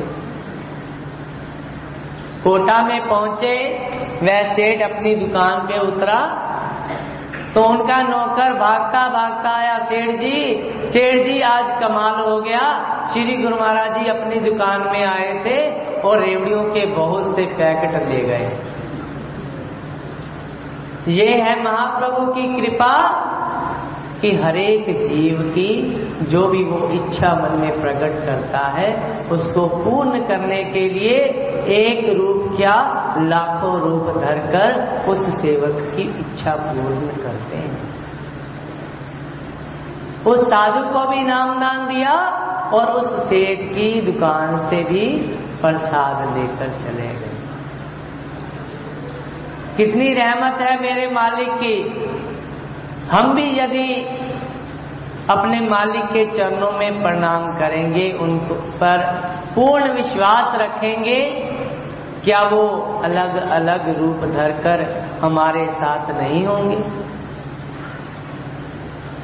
कोटा 2.43 2.81
में 2.83 3.07
पहुँचे, 3.07 3.55
वह 4.23 4.53
सेठ 4.53 4.81
अपनी 4.81 5.15
दुकान 5.15 5.59
पे 5.59 5.79
उतरा 5.79 6.43
तो 7.53 7.63
उनका 7.63 8.01
नौकर 8.01 8.53
भागता 8.53 9.07
भागता 9.09 9.49
आया, 9.49 9.77
सेठ 9.83 10.09
जी 10.19 10.39
सेठ 10.89 11.25
जी, 11.25 11.39
आज 11.41 11.65
कमाल 11.81 12.19
हो 12.21 12.39
गया। 12.41 12.63
श्री 13.13 13.37
गुरु 13.37 13.55
महाराज 13.55 13.97
जी 13.97 14.09
अपनी 14.09 14.39
दुकान 14.41 14.81
में 14.91 15.03
आए 15.05 15.33
थे 15.45 15.57
और 16.01 16.19
रेवड़ियों 16.19 16.63
के 16.63 16.85
बहुत 16.93 17.35
से 17.35 17.45
पैकेट 17.57 17.95
ले 18.09 18.21
गए। 18.23 18.51
ये 21.13 21.27
है 21.41 21.63
महाप्रभु 21.63 22.31
की 22.33 22.45
कृपा। 22.55 22.93
कि 24.21 24.35
हरेक 24.35 24.85
जीव 25.09 25.41
की 25.41 25.71
जो 26.21 26.47
भी 26.47 26.63
वो 26.63 26.87
इच्छा 26.87 27.29
मन 27.33 27.61
में 27.61 27.81
प्रकट 27.81 28.25
करता 28.25 28.67
है, 28.67 29.21
उसको 29.31 29.67
पूर्ण 29.67 30.19
करने 30.25 30.63
के 30.63 30.89
लिए 30.89 31.17
एक 31.67 32.17
रूप 32.17 32.57
क्या, 32.57 32.75
लाखों 33.19 33.79
रूप 33.79 34.17
धरकर 34.17 35.05
उस 35.09 35.41
सेवक 35.41 35.95
की 35.95 36.01
इच्छा 36.01 36.51
पूर्ण 36.51 37.07
करते 37.07 37.57
हैं। 37.57 37.97
उस 40.25 40.39
साधु 40.39 40.93
को 40.93 41.09
भी 41.09 41.21
नाम 41.21 41.59
दान 41.59 41.95
दिया 41.95 42.13
और 42.73 42.85
उस 42.91 43.29
सेठ 43.29 43.59
की 43.59 44.01
दुकान 44.01 44.69
से 44.69 44.83
भी 44.83 45.17
प्रसाद 45.61 46.37
लेकर 46.37 46.69
चले 46.69 47.07
गए। 47.07 47.33
कितनी 49.77 50.13
रहमत 50.13 50.61
है 50.61 50.81
मेरे 50.81 51.11
मालिक 51.11 51.49
की। 51.49 51.83
हम 53.11 53.33
भी 53.35 53.59
यदि 53.59 53.93
अपने 55.29 55.59
मालिक 55.59 56.05
के 56.05 56.25
चरणों 56.25 56.71
में 56.71 57.01
प्रणाम 57.01 57.47
करेंगे, 57.59 58.11
उन 58.11 58.37
पर 58.81 59.01
पूर्ण 59.55 59.91
विश्वास 59.91 60.55
रखेंगे, 60.55 61.19
क्या 62.23 62.41
वो 62.41 62.61
अलग 63.03 63.35
अलग 63.49 63.99
रूप 63.99 64.17
धरकर 64.17 64.81
हमारे 65.21 65.65
साथ 65.65 66.11
नहीं 66.21 66.45
होंगे? 66.45 66.77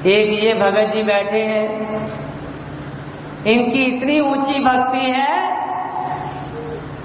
एक 0.09 0.43
ये 0.43 0.53
भगत 0.53 0.93
जी 0.93 1.03
बैठे 1.03 1.39
हैं। 1.39 1.67
इनकी 3.45 3.83
इतनी 3.83 4.19
ऊँची 4.19 4.59
भक्ति 4.59 5.11
है 5.11 5.57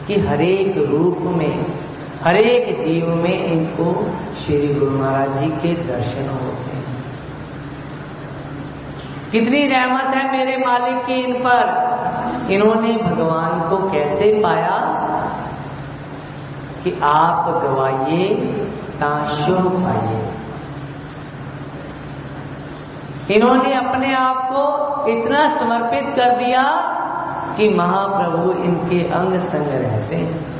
कि 0.07 0.21
हरेक 0.21 0.75
रूप 0.91 1.19
में 1.37 1.78
हरेक 2.25 2.85
जीव 2.85 3.15
में 3.15 3.45
इनको 3.45 4.07
श्री 4.45 4.75
गुरु 4.75 4.91
महाराज 4.91 5.39
जी 5.39 5.51
के 5.51 5.83
दर्शन 5.83 6.31
होते 6.31 6.77
हैं। 6.77 7.05
कितनी 9.33 9.69
रहमत 9.69 10.03
है 10.03 10.33
मेरे 10.33 10.57
मालिक 10.67 11.05
की 11.05 11.15
इन 11.15 11.43
पर। 11.47 11.89
इन्होंने 12.51 12.93
भगवान 12.97 13.71
को 13.71 13.91
कैसे 13.91 14.41
पाया? 14.43 14.95
कि 16.85 17.01
आप 17.03 17.63
गवाइए 17.65 18.35
ताशो 19.01 19.71
पाइए। 19.71 20.35
इन्होंने 23.37 23.75
अपने 23.75 24.15
आप 24.15 24.49
को 24.53 24.89
इतना 25.07 25.59
समर्पित 25.59 26.05
कर 26.05 26.39
दिया 26.39 26.63
कि 27.57 27.75
महाप्रभु 27.75 28.53
इनके 28.53 29.09
अंग 29.09 29.41
संग 29.41 29.69
रहते 29.69 30.17
हैं। 30.17 30.58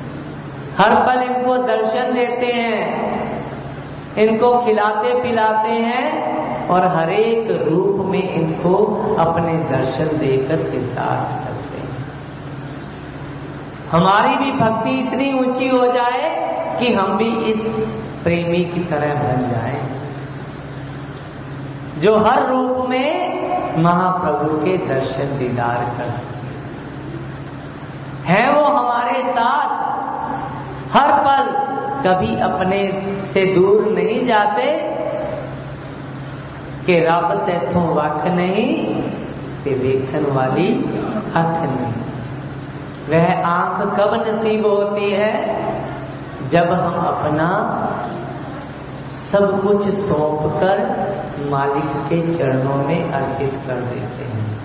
हर 0.79 0.95
पल 0.95 1.23
इनको 1.23 1.57
दर्शन 1.57 2.15
देते 2.15 2.47
हैं। 2.47 3.09
इनको 4.17 4.63
खिलाते 4.63 5.23
पिलाते 5.23 5.69
हैं 5.69 6.39
और 6.69 6.87
हरेक 6.87 7.69
रूप 7.69 8.07
में 8.07 8.33
इनको 8.33 8.75
अपने 9.19 9.53
दर्शन 9.53 10.19
देकर 10.19 10.57
कृतार्थ 10.57 11.45
करते 11.45 11.79
हैं। 11.79 12.07
हमारी 13.91 14.35
भी 14.37 14.53
भक्ति 14.53 14.91
इतनी 14.91 15.33
ऊँची 15.39 15.69
हो 15.69 15.87
जाए 15.87 16.49
कि 16.79 16.93
हम 16.93 17.17
भी 17.17 17.37
इस 17.37 17.61
प्रेमी 18.25 18.65
की 18.65 18.85
तरह 18.85 19.15
बन 19.15 19.51
जाए। 19.51 19.83
जो 21.99 22.19
हर 22.19 22.47
रूप 22.47 22.89
में 22.89 23.39
महाप्रभु 23.83 24.65
के 24.65 24.77
दर्शन 24.77 25.39
दीदार 25.39 25.95
कर 25.99 26.11
सके। 26.11 26.49
है 28.33 28.53
वो 28.53 28.65
हमारे 28.65 29.23
साथ। 29.33 29.88
हर 30.93 31.13
पल 31.13 31.69
कभी 32.03 32.41
अपने 32.41 33.03
से 33.33 33.55
दूर 33.55 33.93
नहीं 33.93 34.27
जाते 34.27 34.67
कि 36.87 36.99
रब 37.01 37.47
तैथों 37.47 37.89
वख 37.89 38.25
नहीं 38.27 38.87
कि 39.65 39.75
वेखन 39.75 40.27
वाली 40.33 40.73
अख 41.35 41.63
नहीं। 41.63 41.93
वह 43.09 43.47
आँख 43.47 44.01
कब 44.01 44.25
नसीब 44.29 44.67
होती 44.67 45.11
है? 45.11 45.33
जब 46.49 46.71
हम 46.71 46.95
अपना 46.95 47.49
सब 49.33 49.63
कुछ 49.63 49.89
सौंप 49.89 50.53
कर 50.53 50.79
मालिक 51.51 51.97
के 52.09 52.35
चरणों 52.35 52.77
में 52.77 53.13
अर्पित 53.13 53.53
कर 53.67 53.75
देते 53.75 54.25
हैं। 54.25 54.59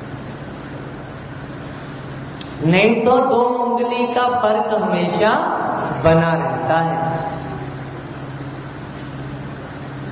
नहीं 2.66 3.06
तो 3.06 3.18
दो 3.18 3.36
उंगली 3.36 4.14
का 4.14 4.28
फ़र्क 4.28 4.84
हमेशा 4.84 5.53
बना 6.04 6.32
रहता 6.32 6.80
है। 6.80 7.24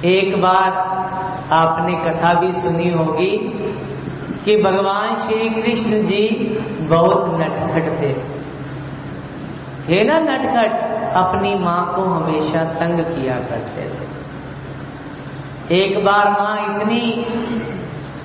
एक 0.05 0.41
बार 0.41 0.71
आपने 1.53 1.93
कथा 1.93 2.33
भी 2.33 2.51
सुनी 2.51 2.91
होगी 2.91 3.37
कि 4.45 4.61
भगवान 4.61 5.15
श्री 5.15 5.49
कृष्ण 5.49 5.89
जी 5.89 6.27
बहुत 6.81 7.39
नटखट 7.39 8.01
थे। 8.01 8.41
हे 9.87 10.03
ना 10.03 10.19
नटखट? 10.19 10.91
अपनी 11.15 11.55
माँ 11.55 11.93
को 11.95 12.01
हमेशा 12.01 12.63
तंग 12.63 12.99
किया 12.99 13.35
करते 13.35 13.81
थे। 13.81 14.11
एक 15.75 16.05
बार 16.05 16.31
माँ 16.31 16.57
इतनी 16.57 17.25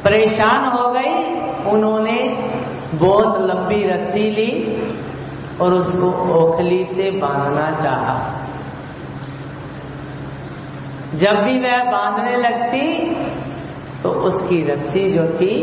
परेशान 0.04 0.64
हो 0.66 0.92
गई, 0.92 1.40
उन्होंने 1.70 2.50
बहुत 2.94 3.40
लंबी 3.40 3.88
रस्सी 3.88 4.30
ली 4.30 4.82
और 5.60 5.74
उसको 5.74 6.08
ओखली 6.34 6.84
से 6.84 7.10
बांधना 7.10 7.70
चाहा। 7.82 8.16
जब 11.14 11.42
भी 11.42 11.58
वह 11.60 11.84
बांधने 11.84 12.36
लगती 12.36 12.80
तो 14.02 14.10
उसकी 14.26 14.62
रस्सी 14.64 15.10
जो 15.10 15.24
थी, 15.30 15.54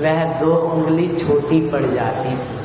वह 0.00 0.24
दो 0.38 0.54
उंगली 0.66 1.06
छोटी 1.18 1.60
पड़ 1.70 1.84
जाती 1.84 2.34
थी। 2.36 2.56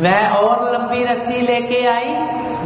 वह 0.00 0.28
और 0.28 0.72
लंबी 0.74 1.04
रस्सी 1.04 1.40
लेके 1.40 1.84
आई, 1.86 2.14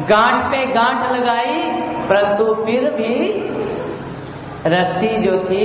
गांठ 0.08 0.44
पे 0.44 0.64
गांठ 0.66 1.11
लगाई, 1.12 1.62
परंतु 2.08 2.54
फिर 2.54 2.90
भी 2.90 3.14
रस्सी 4.66 5.16
जो 5.22 5.38
थी, 5.44 5.64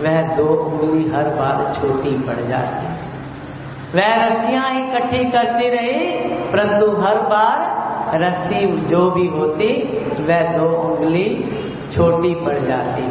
वह 0.00 0.36
दो 0.36 0.48
उंगली 0.56 1.08
हर 1.08 1.28
बार 1.34 1.74
छोटी 1.74 2.18
पड़ 2.18 2.40
जाती 2.48 2.93
वह 3.94 4.14
रस्सियाँ 4.14 4.70
इकट्ठी 4.70 5.24
करती 5.24 5.68
रही, 5.68 6.10
परंतु 6.52 6.90
हर 6.96 7.18
बार 7.18 7.84
रस्सी 8.14 8.66
जो 8.66 9.10
भी 9.10 9.26
होती, 9.26 9.68
वह 10.20 10.42
दो 10.42 10.68
उंगली 10.68 11.44
छोटी 11.96 12.34
पड़ 12.34 12.58
जाती। 12.58 13.02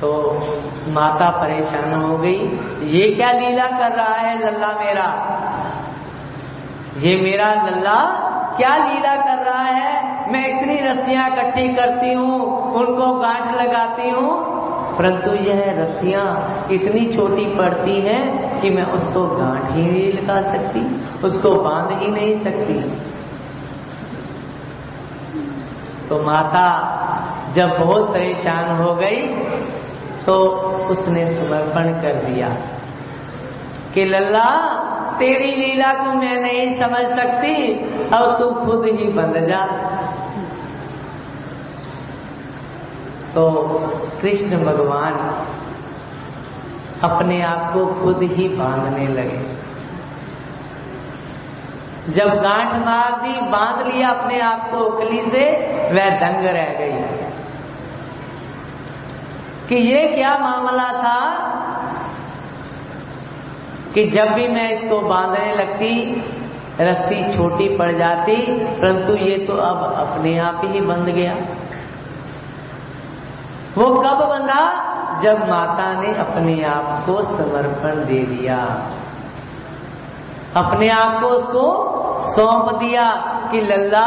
तो 0.00 0.42
माता 0.88 1.30
परेशान 1.30 1.94
हो 1.94 2.18
गई, 2.18 2.38
ये 2.82 3.14
क्या 3.14 3.32
लीला 3.32 3.66
कर 3.66 3.96
रहा 3.96 4.14
है 4.14 4.46
लल्ला 4.46 4.68
मेरा? 4.68 5.08
ये 6.98 7.16
मेरा 7.16 7.54
लल्ला 7.54 8.24
क्या 8.56 8.76
लीला 8.76 9.16
कर 9.16 9.44
रहा 9.44 9.64
है? 9.64 10.18
मैं 10.32 10.46
इतनी 10.48 10.76
रस्सियाँ 10.76 11.30
इकट्ठी 11.30 11.68
करती 11.68 12.12
हूँ, 12.12 12.62
उनको 12.72 13.14
गांठ 13.14 13.60
लगाती 13.60 14.10
हूँ। 14.10 14.58
परंतु 14.96 15.30
यह 15.30 15.64
रस्सियाँ 15.68 16.66
इतनी 16.70 17.16
छोटी 17.16 17.44
पड़ती 17.54 18.00
हैं 18.00 18.47
कि 18.60 18.70
मैं 18.70 18.84
उसको 18.92 19.22
गांठ 19.26 19.70
ही 19.72 19.82
नहीं 19.82 20.12
लगा 20.12 20.40
सकती, 20.52 20.80
उसको 21.26 21.54
बाँध 21.62 22.02
ही 22.02 22.08
नहीं 22.08 22.44
सकती। 22.44 22.80
तो 26.08 26.22
माता 26.22 26.66
जब 27.54 27.78
बहुत 27.78 28.12
परेशान 28.12 28.70
हो 28.76 28.94
गई 28.94 29.22
तो 30.26 30.34
उसने 30.90 31.24
समर्पण 31.26 31.92
कर 32.02 32.22
दिया 32.24 32.48
कि 33.94 34.04
लल्ला, 34.04 34.48
तेरी 35.18 35.50
लीला 35.52 35.92
को 35.94 36.12
मैं 36.12 36.36
नहीं 36.40 36.78
समझ 36.78 37.04
सकती, 37.18 37.54
अब 38.08 38.36
तू 38.38 38.50
खुद 38.64 38.84
ही 38.86 39.04
बंध 39.12 39.38
जा। 39.46 39.62
तो 43.34 43.50
कृष्ण 44.20 44.64
भगवान 44.64 45.14
अपने 47.02 47.42
आप 47.42 47.72
को 47.74 47.86
खुद 47.86 48.22
ही 48.22 48.48
बांधने 48.48 49.08
लगे। 49.08 49.68
जब 52.12 52.28
गांठ 52.28 52.86
मार 52.86 53.22
दी, 53.22 53.50
बाँध 53.50 53.86
लिया 53.86 54.08
अपने 54.08 54.40
आप 54.40 54.70
को 54.70 54.78
उकली 54.78 55.18
से, 55.18 55.50
वह 55.94 56.10
दंग 56.10 56.44
रह 56.44 56.64
गई। 56.64 57.28
कि 59.68 59.74
ये 59.74 60.08
क्या 60.08 60.38
मामला 60.38 60.92
था? 60.92 61.48
कि 63.94 64.06
जब 64.06 64.22
भी 64.22 64.48
मैं 64.48 64.70
इसको 64.70 65.00
बांधने 65.00 65.54
लगती, 65.54 66.24
रस्सी 66.80 67.34
छोटी 67.34 67.76
पड़ 67.76 67.92
जाती, 67.92 68.36
परंतु 68.64 69.16
ये 69.16 69.38
तो 69.38 69.52
अब 69.52 69.94
अपने 69.94 70.38
आप 70.38 70.60
ही 70.64 70.80
बंध 70.80 71.08
गया। 71.08 71.32
वो 73.78 73.94
कब 73.94 74.18
बंधा? 74.28 74.87
जब 75.22 75.48
माता 75.48 76.00
ने 76.00 76.08
अपने 76.08 76.64
आप 76.64 77.02
को 77.06 77.22
समर्पण 77.22 78.04
दे 78.04 78.22
दिया, 78.22 78.58
अपने 80.56 80.88
आप 80.88 81.20
को 81.20 81.26
उसको 81.26 81.88
सौंप 82.36 82.74
दिया 82.74 83.10
कि, 83.50 83.60
लल्ला, 83.60 84.06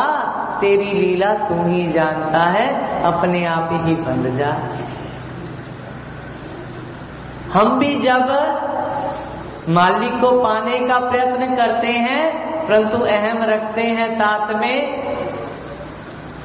तेरी 0.61 0.91
लीला 0.91 1.33
तू 1.33 1.65
ही 1.65 1.87
जानता 1.91 2.43
है, 2.43 2.67
अपने 3.03 3.45
आप 3.45 3.69
ही 3.71 3.95
बंध 3.95 4.37
जा। 4.37 4.55
हम 7.53 7.79
भी 7.79 7.99
जब 7.99 8.29
मालिक 9.69 10.21
को 10.21 10.43
पाने 10.43 10.79
का 10.79 10.99
प्रयत्न 10.99 11.55
करते 11.55 11.87
हैं, 11.87 12.51
परंतु 12.67 12.97
अहम 12.97 13.43
रखते 13.43 13.81
हैं 13.81 14.15
साथ 14.15 14.53
में 14.53 15.03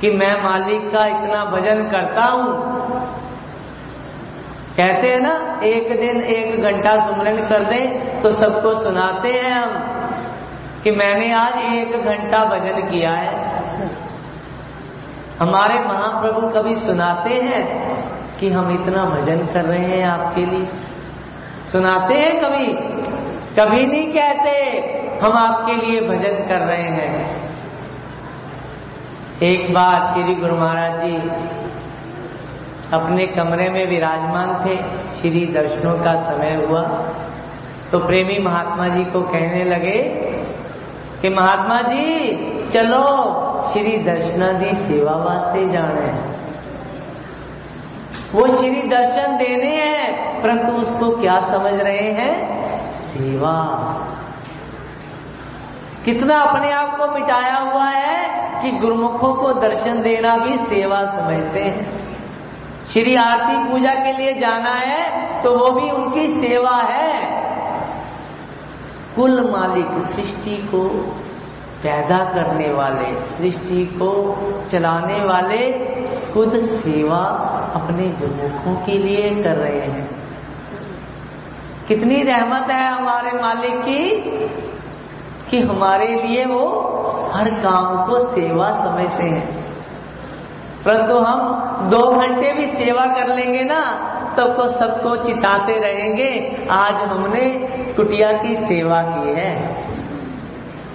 कि 0.01 0.11
मैं 0.11 0.45
मालिक 0.45 0.93
का 0.93 1.07
इतना 1.07 1.45
भजन 1.45 1.89
करता 1.89 2.25
हूँ 2.25 2.76
कहते 4.77 5.09
हैं 5.09 5.21
ना, 5.21 5.61
एक 5.65 5.89
दिन 6.01 6.23
एक 6.23 6.63
घंटा 6.63 6.91
सुमरन 7.07 7.37
कर 7.49 7.65
दे 7.65 7.79
तो 8.23 8.31
सबको 8.33 8.75
सुनाते 8.75 9.29
हैं 9.29 9.51
हम 9.51 9.71
कि 10.85 10.91
मैंने 10.91 11.33
आज 11.33 11.57
एक 11.75 11.93
घंटा 12.03 12.45
भजन 12.45 12.81
किया 12.89 13.13
है। 13.13 13.45
हमारे 15.39 15.79
महाप्रभु 15.79 16.49
कभी 16.49 16.75
सुनाते 16.77 17.35
हैं 17.43 17.63
कि 18.39 18.51
हम 18.51 18.71
इतना 18.73 19.05
भजन 19.05 19.47
कर 19.47 19.65
रहे 19.65 19.87
हैं 19.87 20.05
आपके 20.09 20.45
लिए? 20.47 20.69
सुनाते 21.73 22.15
हैं 22.15 22.35
कभी? 22.41 22.67
कभी 23.57 23.87
नहीं 23.87 24.13
कहते, 24.13 24.51
हम 25.23 25.33
आपके 25.33 25.75
लिए 25.77 26.01
भजन 26.01 26.49
कर 26.49 26.61
रहे 26.61 26.89
हैं। 26.91 27.47
एक 29.43 29.73
बार 29.75 30.13
श्री 30.15 30.35
गुरु 30.35 30.57
महाराज 30.57 31.01
जी 31.01 31.17
अपने 32.93 33.27
कमरे 33.27 33.69
में 33.69 33.89
विराजमान 33.89 34.65
थे। 34.65 34.77
श्री 35.21 35.47
दर्शनों 35.47 35.99
का 35.99 36.33
समय 36.33 36.65
हुआ। 36.65 36.83
तो 37.93 37.99
प्रेमी 37.99 38.39
महात्मा 38.39 38.89
जी 38.89 39.05
को 39.05 39.23
कहने 39.23 39.65
लगे 39.65 40.03
कि 41.23 41.29
महात्मा 41.29 41.83
जी, 41.83 42.31
चलो 42.71 43.03
श्री 43.73 43.99
दर्शनादि 43.99 44.85
सेवा 44.85 45.13
वास्ते 45.13 45.69
जाने 45.69 46.37
वो 48.35 48.47
श्री 48.47 48.83
दर्शन 48.83 49.37
देने 49.37 49.77
हैं, 49.77 50.43
परंतु 50.43 50.73
उसको 50.73 51.21
क्या 51.21 51.37
समझ 51.37 51.75
रहे 51.75 52.11
हैं? 52.13 52.49
सेवा। 53.09 53.55
कितना 56.05 56.39
अपने 56.39 56.73
आप 56.73 56.97
को 56.97 57.07
मिटाया 57.07 57.57
हुआ 57.57 57.85
है 57.85 58.17
कि 58.63 58.79
गुरुमुखों 58.79 59.35
को 59.35 59.53
दर्शन 59.53 60.01
देना 60.01 60.37
भी 60.37 60.57
सेवा 60.57 61.01
समझते 61.01 61.61
हैं। 61.61 62.06
श्री 62.97 63.15
आरती 63.17 63.57
पूजा 63.71 63.95
के 63.95 64.13
लिए 64.13 64.33
जाना 64.33 64.71
है 64.71 65.43
तो 65.43 65.51
वो 65.59 65.71
भी 65.71 65.91
उनकी 65.91 66.29
सेवा 66.41 66.77
है। 66.77 67.43
कुल 69.17 69.51
मालिक 69.51 69.87
सृष्टि 69.87 70.57
को 70.57 70.89
पैदा 71.83 72.19
करने 72.19 72.73
वाले, 72.73 73.13
सृष्टि 73.15 73.85
को 73.85 74.13
चलाने 74.71 75.25
वाले 75.25 75.73
खुद 76.33 76.55
सेवा 76.85 77.19
अपने 77.75 78.09
गुरुमुखों 78.09 78.75
के 78.87 78.93
लिए 78.93 79.43
कर 79.43 79.57
रहे 79.57 79.81
हैं। 79.81 80.09
कितनी 81.89 82.23
रहमत 82.23 82.71
है 82.71 82.89
हमारे 82.89 83.33
मालिक 83.33 83.81
की, 83.81 84.09
कि 85.51 85.61
हमारे 85.61 86.07
लिए 86.07 86.45
वो 86.45 86.65
हर 87.35 87.51
काम 87.51 88.07
को 88.07 88.19
सेवा 88.31 88.73
समझते 88.73 89.25
हैं। 89.25 89.66
परंतु 90.87 91.15
हम 91.19 91.89
दो 91.91 92.01
घंटे 92.13 92.53
भी 92.53 92.67
सेवा 92.75 93.07
कर 93.15 93.35
लेंगे 93.37 93.63
ना 93.65 93.81
तब 94.37 94.53
तो 94.57 94.67
सबको 94.71 95.17
चिताते 95.25 95.79
रहेंगे 95.81 96.31
आज 96.73 97.03
हमने 97.11 97.45
कुटिया 97.97 98.31
की 98.33 98.55
सेवा 98.67 99.01
की 99.03 99.33
है। 99.33 99.51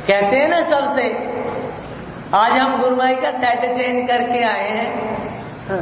कहते 0.07 0.37
हैं 0.37 0.47
ना 0.49 0.61
सबसे 0.69 1.03
आज 2.35 2.51
हम 2.53 2.77
गुरुमाई 2.81 3.15
का 3.15 3.31
सेट 3.39 3.65
चेंज 3.77 4.07
करके 4.07 4.43
आए 4.45 4.69
हैं। 4.69 5.81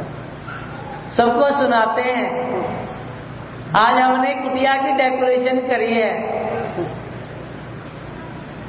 सबको 1.16 1.50
सुनाते 1.52 2.02
हैं 2.02 2.28
आज 3.76 3.98
हमने 3.98 4.34
कुटिया 4.34 4.74
की 4.76 4.92
डेकोरेशन 4.94 5.60
करी 5.68 5.92
है। 5.94 6.12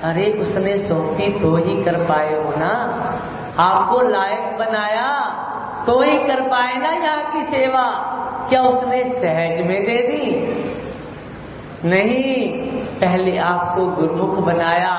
अरे 0.04 0.32
उसने 0.42 0.78
सौंपी 0.80 1.28
तो 1.40 1.56
ही 1.58 1.82
कर 1.84 2.04
पाए 2.06 2.34
हो 2.36 2.54
ना। 2.58 2.72
आपको 3.62 4.02
लायक 4.10 4.58
बनाया 4.60 5.10
तो 5.88 5.94
ही 6.02 6.18
कर 6.24 6.42
पाए 6.48 6.74
ना 6.76 6.92
यहाँ 6.94 7.24
की 7.34 7.42
सेवा। 7.52 7.84
क्या 8.50 8.62
उसने 8.64 9.00
सहज 9.16 9.60
में 9.68 9.80
दे 9.86 9.98
दी? 10.08 10.26
नहीं, 11.86 12.32
पहले 12.96 13.38
आपको 13.40 13.86
गुरुमुख 13.92 14.34
बनाया, 14.46 14.96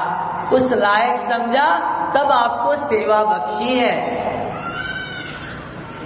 उस 0.52 0.72
लायक 0.74 1.18
समझा, 1.32 1.66
तब 2.14 2.30
आपको 2.32 2.74
सेवा 2.86 3.18
बख्शी 3.24 3.78
है। 3.78 3.96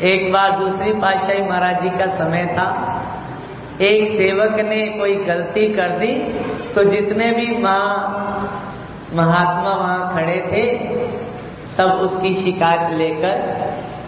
एक 0.05 0.33
बार 0.33 0.51
दूसरी 0.59 0.93
पातशाही 0.95 1.43
महाराज 1.43 1.83
जी 1.83 1.91
का 1.91 2.07
समय 2.17 2.45
था। 2.53 2.67
एक 3.83 4.03
सेवक 4.13 4.55
ने 4.65 4.81
कोई 4.89 5.15
गलती 5.25 5.65
कर 5.75 5.89
दी 5.99 6.13
तो 6.75 6.85
जितने 6.91 7.31
भी 7.33 7.47
महात्मा 9.15 9.73
वहाँ 9.75 10.15
खड़े 10.15 10.39
थे 10.47 10.65
सब 11.77 11.91
उसकी 11.91 12.35
शिकायत 12.43 12.91
लेकर 12.91 13.37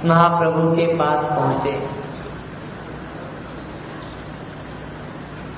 महाप्रभु 0.04 0.76
के 0.76 0.86
पास 0.86 1.24
पहुँचे। 1.24 1.72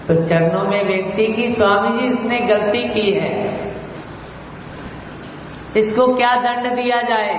तो 0.07 0.15
चरणों 0.27 0.63
में 0.63 0.85
व्यक्ति 0.85 1.27
की, 1.27 1.55
स्वामी 1.55 1.99
जी, 1.99 2.07
इसने 2.07 2.41
गलती 2.41 2.89
की 2.89 3.11
है। 3.11 3.61
इसको 5.77 6.15
क्या 6.17 6.35
दंड 6.35 6.77
दिया 6.77 7.03
जाए? 7.03 7.35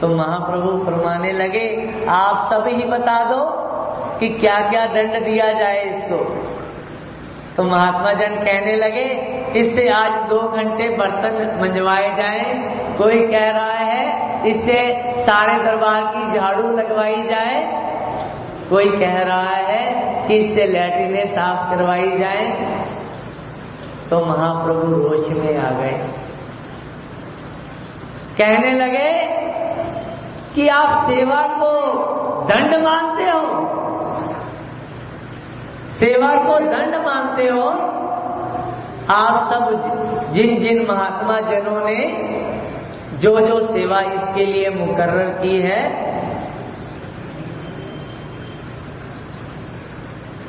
तो 0.00 0.08
महाप्रभु 0.08 0.84
फरमाने 0.84 1.32
लगे, 1.32 1.94
आप 2.08 2.48
सब 2.52 2.66
ही 2.68 2.84
बता 2.84 3.24
दो 3.24 3.44
कि 4.18 4.28
क्या 4.28 4.60
क्या 4.60 4.86
दंड 4.86 5.24
दिया 5.24 5.52
जाए 5.52 5.82
इसको। 5.82 6.16
तो 7.56 7.62
महात्मा 7.62 8.12
जन 8.12 8.34
कहने 8.34 8.76
लगे, 8.76 9.04
इससे 9.56 9.88
आज 9.88 10.12
दो 10.12 10.40
घंटे 10.48 10.96
बर्तन 10.96 11.58
मंजवाए 11.62 12.16
जाए 12.16 12.44
कोई 12.98 13.26
कह 13.26 13.46
रहा 13.46 13.72
है, 13.72 14.22
इससे 14.48 15.02
सारे 15.22 15.64
दरबार 15.64 16.00
की 16.00 16.38
झाड़ू 16.38 16.76
लगवाई 16.76 17.22
जाए। 17.22 17.82
कोई 18.70 18.88
कह 18.88 19.22
रहा 19.22 19.50
है 19.50 20.02
कि 20.28 20.34
इससे 20.34 20.64
लैट्रिने 20.64 21.26
साफ़ 21.26 21.70
करवाई 21.70 22.18
जाए। 22.18 22.72
तो 24.10 24.26
महाप्रभु 24.26 24.96
रोष 24.96 25.28
में 25.28 25.58
आ 25.58 25.70
गए। 25.70 26.08
कहने 28.38 28.72
लगे 28.72 29.22
कि 30.54 30.68
आप 30.68 31.04
सेवा 31.04 31.42
को 31.42 31.92
दंड 32.44 32.84
मानते 32.84 33.22
हो। 33.22 33.62
सेवा 36.00 36.28
को 36.28 36.58
दंड 36.58 36.94
मानते 36.94 37.44
हो। 37.48 37.92
आप 39.10 39.52
सब 39.52 39.82
जिन 40.32 40.60
जिन 40.60 40.86
महात्मा 40.90 41.40
जनों 41.40 41.80
ने 41.84 42.32
जो 43.22 43.38
जो 43.40 43.60
सेवा 43.66 44.00
इसके 44.12 44.44
लिए 44.46 44.70
मुकर्र 44.70 45.28
की 45.40 45.56
है, 45.60 45.82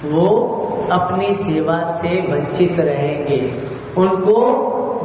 वो 0.05 0.29
अपनी 0.91 1.27
सेवा 1.35 1.77
से 1.97 2.21
वंचित 2.23 2.79
रहेंगे। 2.79 3.41
उनको 3.97 4.37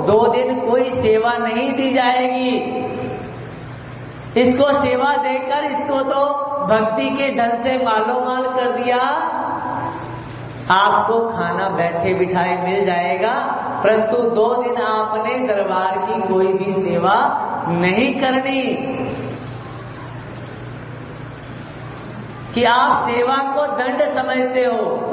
दो 0.07 0.21
दिन 0.29 0.61
कोई 0.61 0.85
सेवा 0.93 1.33
नहीं 1.39 1.73
दी 1.73 1.91
जाएगी। 1.95 2.55
इसको 4.37 4.67
सेवा 4.75 5.13
देकर 5.23 5.65
इसको 5.65 6.01
तो 6.05 6.23
भक्ति 6.67 7.09
के 7.11 7.29
धन 7.37 7.57
से 7.63 7.77
मालो 7.85 8.21
माल 8.21 8.43
कर 8.55 8.73
दिया। 8.73 8.99
आपको 10.73 11.19
खाना 11.29 11.69
बैठे 11.69 12.15
बिठाए 12.15 12.57
मिल 12.63 12.85
जाएगा, 12.85 13.35
परंतु 13.85 14.17
दो 14.31 14.49
दिन 14.55 14.83
आपने 14.83 15.39
दरबार 15.47 15.99
की 15.99 16.21
कोई 16.29 16.53
भी 16.55 16.73
सेवा 16.83 17.15
नहीं 17.71 18.21
करनी। 18.21 18.99
कि 22.55 22.65
आप 22.65 23.09
सेवा 23.09 23.37
को 23.37 23.67
दंड 23.67 24.03
समझते 24.03 24.61
हो। 24.61 25.05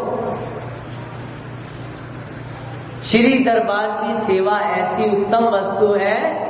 श्री 3.06 3.44
दरबार 3.44 4.00
की 4.02 4.34
सेवा 4.34 4.60
ऐसी 4.60 5.04
उत्तम 5.04 5.46
वस्तु 5.46 5.94
है 5.94 6.46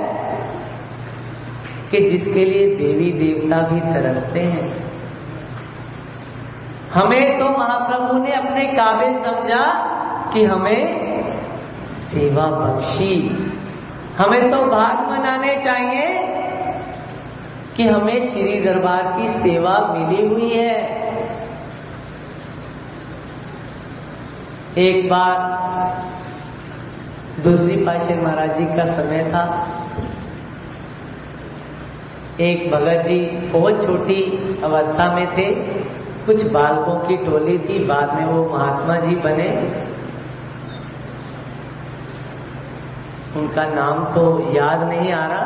कि 1.92 2.10
जिसके 2.10 2.46
लिए 2.46 2.76
देवी 2.76 3.12
देवता 3.12 3.62
भी 3.62 3.80
तरसते 3.80 4.40
हैं। 4.40 4.86
हमें 6.94 7.40
तो 7.40 7.46
महाप्रभु 7.50 8.24
ने 8.24 8.32
अपने 8.32 8.66
काबिल 8.66 9.14
समझा 9.24 9.92
कि 10.34 10.46
हमें 10.46 11.06
सेवा 12.08 12.46
बख्शी। 12.46 13.52
हमें 14.18 14.52
तो 14.52 14.58
भाग 14.58 15.12
मनाने 15.12 15.56
चाहिए 15.56 16.06
कि 17.76 17.88
हमें 17.88 18.32
श्री 18.32 18.60
दरबार 18.62 19.04
की 19.18 19.28
सेवा 19.40 19.80
मिली 19.94 20.28
हुई 20.28 20.50
है। 20.50 21.06
एक 24.78 25.10
बार 25.10 25.36
दूसरी 27.44 27.76
पाशे 27.86 28.16
महाराज 28.16 28.58
जी 28.58 28.66
का 28.66 28.94
समय 28.94 29.24
था। 29.32 29.44
एक 32.40 32.72
भगत 32.72 33.04
जी 33.08 33.20
बहुत 33.26 33.86
छोटी 33.86 34.22
अवस्था 34.64 35.16
में 35.16 35.28
थे। 35.38 35.46
कुछ 36.26 36.52
बालकों 36.52 36.96
की 36.96 37.18
टोली 37.18 37.58
थी, 37.60 37.80
बाद 37.86 38.14
में 38.16 38.26
वो 38.26 38.58
महात्मा 38.58 38.96
जी 38.98 39.16
बने। 39.16 39.50
उनका 43.36 43.66
नाम 43.68 44.04
तो 44.14 44.24
याद 44.54 44.84
नहीं 44.84 45.12
आ 45.14 45.26
रहा। 45.28 45.46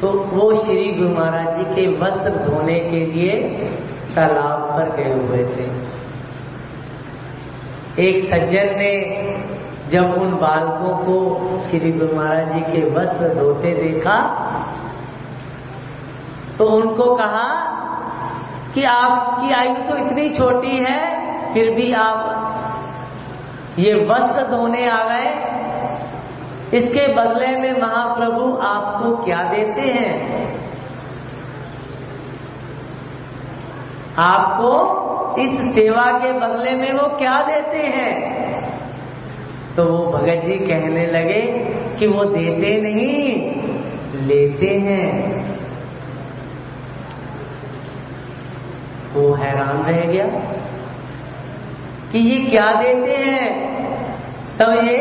तो 0.00 0.10
वो 0.30 0.52
श्री 0.64 0.84
गुरु 0.92 1.08
महाराज 1.10 1.56
जी 1.56 1.64
के 1.74 1.86
वस्त्र 1.98 2.30
धोने 2.44 2.78
के 2.80 3.04
लिए 3.06 3.34
तालाब 4.14 4.62
पर 4.70 4.90
गए 4.96 5.12
हुए 5.12 5.42
थे। 5.46 5.66
एक 8.02 8.24
सज्जन 8.24 8.68
ने 8.78 8.92
जब 9.90 10.14
उन 10.18 10.30
बालकों 10.38 10.94
को 10.98 11.16
श्री 11.62 11.92
गुरु 11.92 12.16
महाराज 12.16 12.52
जी 12.52 12.60
के 12.72 12.80
वस्त्र 12.90 13.28
धोते 13.34 13.74
देखा 13.74 14.18
तो 16.58 16.66
उनको 16.72 17.14
कहा 17.16 17.48
कि 18.74 18.84
आपकी 18.90 19.52
आयु 19.54 19.74
तो 19.88 19.96
इतनी 19.96 20.28
छोटी 20.36 20.76
है, 20.78 21.00
फिर 21.54 21.70
भी 21.74 21.92
आप 21.94 22.20
ये 23.78 23.94
वस्त्र 24.04 24.46
धोने 24.50 24.86
आ 24.88 25.02
गए 25.08 25.30
इसके 26.72 27.14
बदले 27.14 27.46
में 27.46 27.80
महाप्रभु 27.80 28.58
आपको 28.62 29.24
क्या 29.24 29.42
देते 29.42 29.80
हैं? 29.80 30.44
आपको 34.18 35.04
इस 35.38 35.74
सेवा 35.74 36.12
के 36.18 36.32
बदले 36.32 36.70
में 36.70 36.92
वो 36.92 37.08
क्या 37.18 37.42
देते 37.42 37.78
हैं? 37.78 38.34
तो 39.76 39.84
वो 39.84 40.12
भगत 40.12 40.42
जी 40.44 40.58
कहने 40.58 41.06
लगे 41.06 41.40
कि 41.98 42.06
वो 42.06 42.24
देते 42.24 42.80
नहीं, 42.80 43.54
लेते 44.26 44.66
हैं। 44.66 45.34
वो 49.14 49.34
हैरान 49.34 49.82
रह 49.82 50.00
गया 50.00 50.26
कि 52.12 52.18
ये 52.18 52.50
क्या 52.50 52.66
देते 52.66 53.16
हैं? 53.16 53.74
तब 54.58 54.70
ये 54.70 54.96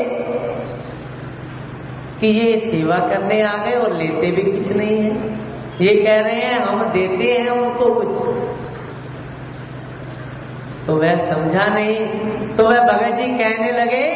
कि 2.19 2.27
ये 2.27 2.57
सेवा 2.57 2.97
करने 2.97 3.41
आ 3.41 3.57
गए 3.57 3.71
और 3.71 3.93
लेते 3.93 4.31
भी 4.31 4.41
कुछ 4.41 4.77
नहीं 4.77 4.97
है। 4.97 5.43
ये 5.81 5.95
कह 5.95 6.21
रहे 6.21 6.35
हैं, 6.35 6.59
हम 6.59 6.83
देते 6.83 7.23
हैं 7.23 7.49
उनको 7.49 7.93
कुछ। 7.93 8.43
तो 10.87 10.95
वह 10.95 11.15
समझा 11.15 11.67
नहीं। 11.67 11.99
तो 12.57 12.65
वह 12.65 12.79
भगत 12.79 13.15
जी 13.15 13.37
कहने 13.37 13.71
लगे 13.71 14.15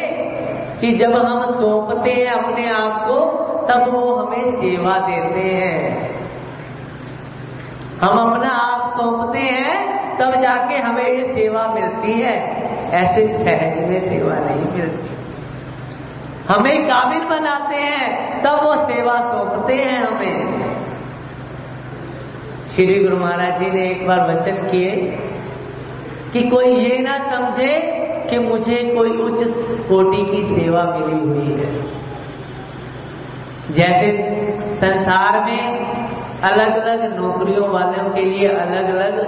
कि 0.80 0.92
जब 0.92 1.12
हम 1.12 1.44
सौंपते 1.44 2.10
हैं 2.10 2.26
अपने 2.26 2.70
आप 2.70 3.04
को, 3.08 3.20
तब 3.70 3.94
वो 3.94 4.14
हमें 4.14 4.52
सेवा 4.52 4.98
देते 4.98 5.40
हैं। 5.40 6.14
हम 8.00 8.32
अपना 8.32 8.48
आप 8.48 9.00
सौंपते 9.00 9.38
हैं, 9.38 9.98
तब 10.18 10.42
जाके 10.42 10.76
हमें 10.76 11.08
ये 11.08 11.34
सेवा 11.34 11.66
मिलती 11.66 12.12
है। 12.12 12.68
ऐसे 12.90 13.26
सहज 13.26 13.88
में 13.88 14.08
सेवा 14.08 14.34
नहीं 14.34 14.78
मिलती। 14.78 15.17
हमें 16.48 16.84
काबिल 16.84 17.24
बनाते 17.24 17.76
हैं, 17.76 18.42
तब 18.42 18.60
वो 18.64 18.76
सेवा 18.76 19.14
सौंपते 19.14 19.74
हैं 19.74 20.02
हमें। 20.02 20.58
श्री 22.76 23.04
गुरु 23.04 23.16
महाराज 23.16 23.58
जी 23.58 23.70
ने 23.70 23.90
एक 23.90 24.06
बार 24.06 24.20
वचन 24.30 24.70
किए 24.70 24.90
कि 26.32 26.48
कोई 26.48 26.66
ये 26.66 26.98
ना 26.98 27.18
समझे 27.18 27.78
कि 28.30 28.38
मुझे 28.38 28.94
कोई 28.96 29.10
उच्च 29.10 29.44
कोटि 29.88 30.24
की 30.24 30.60
सेवा 30.60 30.82
मिली 30.82 31.28
हुई 31.28 31.62
है। 31.62 31.74
जैसे 33.70 34.16
संसार 34.76 35.44
में 35.44 35.78
अलग 36.42 36.76
अलग 36.76 37.20
नौकरियों 37.20 37.68
वालों 37.68 38.10
के 38.10 38.24
लिए 38.24 38.48
अलग 38.48 38.94
अलग 38.94 39.24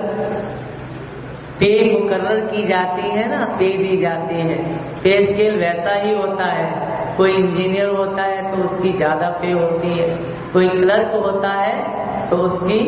पे 1.60 1.98
मुकर्र 1.98 2.40
की 2.40 2.68
जाती 2.68 3.08
है 3.08 3.38
ना, 3.38 3.44
पे 3.44 3.78
दी 3.78 3.96
जाती 3.96 4.34
है। 4.34 4.76
पे 5.02 5.24
स्केल 5.24 5.56
वैसा 5.56 5.94
ही 5.94 6.14
होता 6.14 6.44
है। 6.44 6.89
कोई 7.16 7.32
इंजीनियर 7.34 7.88
होता 7.90 8.22
है 8.24 8.50
तो 8.50 8.62
उसकी 8.64 8.92
ज़्यादा 8.92 9.28
पे 9.40 9.50
होती 9.52 9.88
है, 9.90 10.08
कोई 10.52 10.68
क्लर्क 10.70 11.14
होता 11.16 11.52
है 11.52 12.28
तो 12.30 12.36
उसकी 12.38 12.80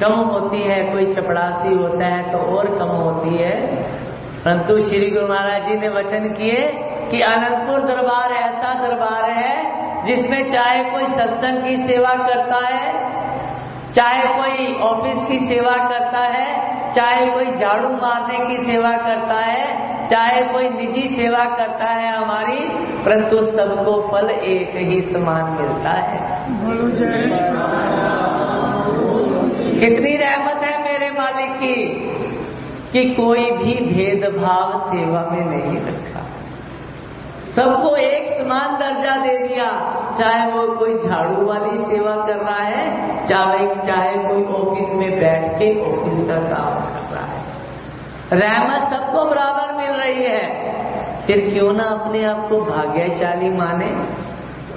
कम 0.00 0.12
होती 0.12 0.60
है, 0.60 0.82
कोई 0.92 1.12
चपड़ासी 1.14 1.74
होता 1.74 2.06
है 2.06 2.32
तो 2.32 2.38
और 2.56 2.68
कम 2.78 2.88
होती 2.98 3.36
है। 3.36 3.54
परंतु 4.44 4.78
श्री 4.80 5.10
गुरु 5.10 5.26
महाराज 5.28 5.68
जी 5.68 5.78
ने 5.78 5.88
वचन 5.90 6.28
किए 6.32 6.60
कि 7.10 7.20
आनंदपुर 7.24 7.80
दरबार 7.84 8.32
ऐसा 8.34 8.72
दरबार 8.80 9.30
है 9.30 10.06
जिसमें 10.06 10.52
चाहे 10.52 10.82
कोई 10.84 11.04
सत्संग 11.14 11.62
की 11.62 11.76
सेवा 11.88 12.14
करता 12.24 12.58
है, 12.66 12.88
चाहे 13.94 14.24
कोई 14.34 14.74
ऑफ़िस 14.82 15.18
की 15.28 15.38
सेवा 15.46 15.76
करता 15.88 16.22
है, 16.28 16.92
चाहे 16.94 17.26
कोई 17.26 17.56
झाड़ू 17.56 17.88
मारने 17.96 18.38
की 18.40 18.56
सेवा 18.64 18.90
करता 18.98 19.40
है 19.42 19.92
चाहे 20.10 20.42
कोई 20.44 20.68
निजी 20.70 21.02
सेवा 21.16 21.44
करता 21.56 21.84
है 21.84 22.08
हमारी 22.16 22.58
परंतु 23.04 23.36
सबको 23.46 23.92
फल 24.08 24.30
एक 24.30 24.76
ही 24.88 25.00
समान 25.02 25.50
मिलता 25.52 25.90
है। 25.90 26.18
कितनी 29.80 30.16
रहमत 30.16 30.62
है 30.62 30.74
मेरे 30.82 31.10
मालिक 31.10 31.52
की 31.54 31.76
कि 32.92 33.04
कोई 33.14 33.50
भी 33.52 33.74
भेदभाव 33.86 34.78
सेवा 34.90 35.22
में 35.32 35.44
नहीं 35.46 35.78
रखा। 35.78 36.22
सबको 37.56 37.96
एक 37.96 38.28
समान 38.32 38.76
दर्जा 38.76 39.16
दे 39.16 39.36
दिया 39.38 39.66
चाहे 40.18 40.50
वो 40.50 40.66
कोई 40.74 40.94
झाड़ू 40.98 41.46
वाली 41.46 41.76
सेवा 41.84 42.14
कर 42.26 42.36
रहा 42.36 42.62
है 42.64 42.84
चाहे 43.28 43.66
चाहे 43.86 44.14
कोई 44.18 44.44
ऑफ़िस 44.54 44.94
में 44.94 45.10
बैठ 45.20 45.58
के 45.58 45.68
ऑफ़िस 45.82 46.18
का 46.28 46.38
काम। 46.50 46.74
कर 46.74 46.90
रहा 46.90 47.03
रहमत 48.32 48.90
सबको 48.90 49.24
बराबर 49.24 49.72
मिल 49.72 49.90
रही 49.90 50.24
है। 50.24 50.74
फिर 51.26 51.54
क्यों 51.54 51.72
ना 51.72 51.84
अपने 51.84 52.24
आप 52.24 52.48
को 52.48 52.60
भाग्यशाली 52.60 53.48
माने 53.48 53.86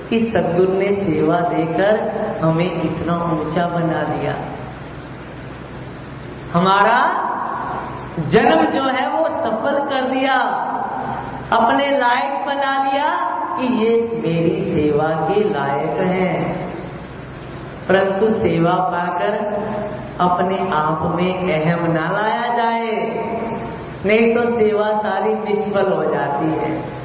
कि 0.09 0.19
सदगुरु 0.19 0.73
ने 0.73 0.85
सेवा 0.85 1.39
देकर 1.39 2.11
हमें 2.41 2.81
इतना 2.81 3.13
ऊँचा 3.13 3.67
बना 3.67 4.03
दिया। 4.03 4.35
हमारा 6.53 7.27
जन्म 8.19 8.65
जो 8.65 8.83
है 8.83 9.09
वो 9.09 9.25
सफल 9.25 9.85
कर 9.89 10.01
दिया, 10.01 10.33
अपने 11.51 11.97
लायक 11.97 12.45
बना 12.45 12.91
लिया 12.91 13.09
कि 13.57 13.85
ये 13.85 14.21
मेरी 14.23 14.61
सेवा 14.61 15.07
के 15.07 15.49
लायक 15.49 15.99
हैं। 15.99 16.67
परंतु 17.87 18.27
सेवा 18.27 18.71
पाकर 18.71 19.33
अपने 20.19 20.57
आप 20.73 21.13
में 21.15 21.53
अहम 21.53 21.91
ना 21.91 22.11
लाया 22.11 22.53
जाए, 22.53 22.91
नहीं 24.05 24.35
तो 24.35 24.41
सेवा 24.41 24.91
सारी 24.91 25.33
निष्फल 25.33 25.91
हो 25.91 26.03
जाती 26.03 26.45
है। 26.45 26.97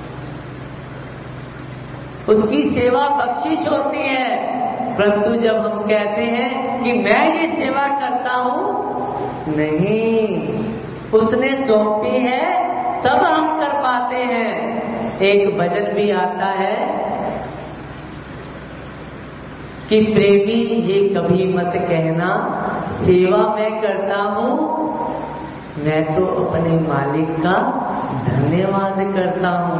उसकी 2.29 2.75
सेवा 2.75 3.09
बख्शिश 3.09 3.59
होती 3.59 3.99
है। 3.99 4.53
परंतु 4.97 5.37
जब 5.37 5.57
हम 5.57 5.81
कहते 5.81 6.23
हैं 6.23 6.85
कि 6.85 6.93
मैं 6.93 7.41
ये 7.41 7.65
सेवा 7.65 7.89
करता 7.89 8.35
हूँ, 8.35 8.93
नहीं, 9.57 10.49
उसने 11.11 11.67
सौंपी 11.67 12.19
है, 12.19 12.63
तब 13.03 13.17
हम 13.17 13.61
कर 13.61 13.69
पाते 13.69 14.17
हैं। 14.17 14.83
एक 15.19 15.59
भजन 15.59 15.93
भी 15.95 16.11
आता 16.11 16.47
है 16.47 17.03
कि 19.89 20.03
प्रेमी 20.03 20.63
ये 20.63 21.09
कभी 21.09 21.55
मत 21.55 21.73
कहना 21.77 22.59
सेवा 23.03 23.55
मैं 23.55 23.83
करता 23.83 24.23
हूँ, 24.23 24.57
मैं 25.85 26.15
तो 26.15 26.25
अपने 26.27 26.71
मालिक 26.89 27.31
का 27.31 27.57
धन्यवाद 28.29 29.15
करता 29.15 29.49
हूँ। 29.49 29.79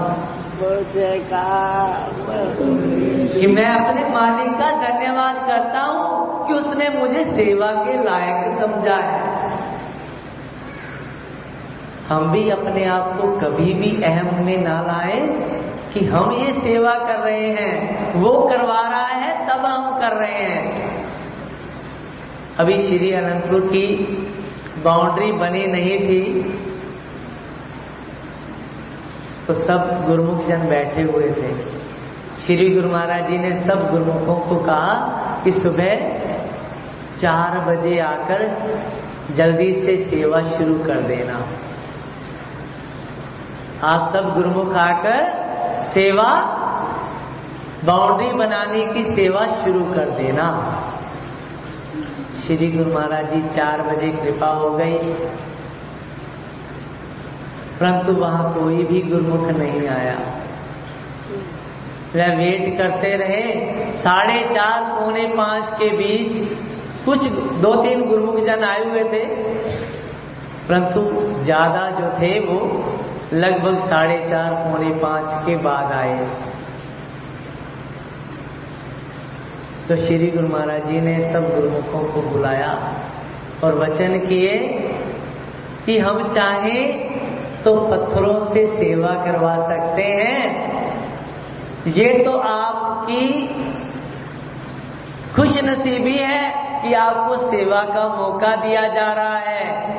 कि 3.41 3.47
मैं 3.47 3.67
अपने 3.67 4.03
मालिक 4.09 4.53
का 4.53 4.71
धन्यवाद 4.71 5.37
करता 5.37 5.81
हूँ 5.81 6.47
कि 6.47 6.53
उसने 6.53 6.99
मुझे 6.99 7.25
सेवा 7.25 7.67
के 7.67 8.03
लायक 8.05 8.61
समझा 8.61 8.97
है 8.97 9.43
हम 12.09 12.33
भी 12.33 12.51
अपने 12.51 12.85
आप 12.85 13.19
को 13.21 13.29
कभी 13.29 13.73
भी 13.75 14.03
अहम 14.03 14.45
में 14.45 14.63
ना 14.65 14.83
लाए 14.83 15.21
कि 15.93 16.07
हम 16.07 16.33
ये 16.33 16.53
सेवा 16.53 16.95
कर 16.95 17.19
रहे 17.19 17.49
हैं, 17.49 18.13
वो 18.23 18.49
करवा 18.51 18.81
रहा 18.81 19.07
है, 19.07 19.49
तब 19.49 19.67
हम 19.67 20.01
कर 20.01 20.13
रहे 20.13 20.43
हैं। 20.43 20.82
अभी 22.63 22.75
श्री 22.83 23.11
अनंतपुर 23.13 23.61
की 23.67 23.87
बाउंड्री 24.85 25.31
बनी 25.33 25.67
नहीं 25.67 25.99
थी 26.01 26.43
तो 29.47 29.55
सब 29.55 30.05
गुरुमुख 30.07 30.47
जन 30.49 30.67
बैठे 30.69 31.03
हुए 31.03 31.31
थे। 31.33 31.51
श्री 32.43 32.69
गुरु 32.69 32.89
महाराज 32.89 33.27
जी 33.29 33.39
ने 33.39 33.51
सब 33.65 33.81
गुरुमुखों 33.91 34.37
को 34.41 34.57
कहा 34.65 34.95
कि 35.45 35.51
सुबह 35.53 36.05
चार 37.21 37.59
बजे 37.67 37.99
आकर 38.01 38.45
जल्दी 39.35 39.73
से 39.75 39.97
सेवा 40.05 40.41
शुरू 40.49 40.79
कर 40.85 41.03
देना। 41.03 41.41
आप 43.85 44.13
सब 44.15 44.33
गुरुमुख 44.35 44.75
आकर 44.79 45.21
सेवा, 45.95 46.31
बाउंड्री 47.85 48.33
बनाने 48.39 48.87
की 48.87 49.05
सेवा 49.15 49.47
शुरू 49.65 49.85
कर 49.85 50.11
देना। 50.15 50.49
श्री 52.43 52.71
गुरु 52.71 52.93
महाराज 52.95 53.27
जी 53.33 53.41
चार 53.49 53.81
बजे 53.83 54.09
कृपा 54.13 54.47
हो 54.47 54.71
गई। 54.71 54.97
परंतु 57.81 58.13
वहाँ 58.13 58.53
कोई 58.55 58.85
भी 58.85 59.01
गुरुमुख 59.03 59.49
नहीं 59.49 59.89
आया। 59.89 60.17
वह 62.17 62.35
वेट 62.37 62.79
करते 62.79 63.17
रहे। 63.17 63.45
साढ़े 63.99 64.41
चार, 64.55 64.83
पौने 64.83 65.27
पाँच 65.29 65.71
के 65.71 65.91
बीच 65.91 66.59
कुछ 67.05 67.27
दो 67.61 67.75
तीन 67.83 68.09
गुरुमुख 68.09 68.39
जन 68.47 68.65
आए 68.65 68.85
हुए 68.91 69.05
थे। 69.05 69.25
परंतु 70.69 71.01
ज़्यादा 71.45 71.91
जो 71.91 72.11
थे 72.19 72.39
वो 72.41 72.61
लगभग 73.33 73.79
साढ़े 73.87 74.19
चार, 74.19 74.55
पौने 74.55 74.91
पाँच 74.99 75.47
के 75.47 75.57
बाद 75.57 75.93
आए। 75.93 76.52
तो 79.89 79.97
श्री 79.97 80.27
गुरु 80.27 80.49
महाराज 80.49 80.85
जी 80.87 81.01
ने 81.01 81.33
सब 81.33 81.55
गुरुमुखों 81.55 82.13
को 82.13 82.23
बुलाया 82.23 82.95
और 83.65 83.75
वचन 83.75 84.19
किए 84.19 84.59
कि 85.87 85.99
हम 85.99 86.29
चाहें 86.29 87.11
तो 87.63 87.75
पत्थरों 87.77 88.55
से 88.55 88.67
सेवा 88.67 89.15
करवा 89.25 89.57
सकते 89.57 90.03
हैं। 90.03 90.43
ये 91.87 92.19
तो 92.19 92.39
आपकी 92.39 93.47
खुश 95.37 95.63
नसीबी 95.65 96.17
है 96.19 96.83
कि 96.83 96.95
आपको 96.95 97.37
सेवा 97.51 97.83
का 97.83 98.09
मौका 98.09 98.57
दिया 98.57 98.89
जा 98.89 99.13
रहा 99.13 99.39
है। 99.39 99.97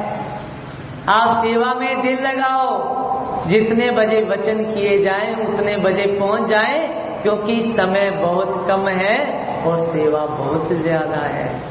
आप 1.10 1.44
सेवा 1.46 1.74
में 1.74 2.02
दिल 2.02 2.20
लगाओ। 2.20 3.50
जितने 3.50 3.92
बजे 3.92 4.22
वचन 4.24 4.64
किए 4.64 5.04
जाएँ, 5.04 5.36
उतने 5.36 5.78
बजे 5.78 6.20
पहुँच 6.20 6.50
जाएँ, 6.50 6.88
क्योंकि 7.22 7.74
समय 7.82 8.10
बहुत 8.12 8.68
कम 8.68 8.88
है। 8.88 9.43
और 9.64 9.80
सेवा 9.80 10.26
बहुत 10.26 10.72
ज़्यादा 10.72 11.28
है। 11.28 11.62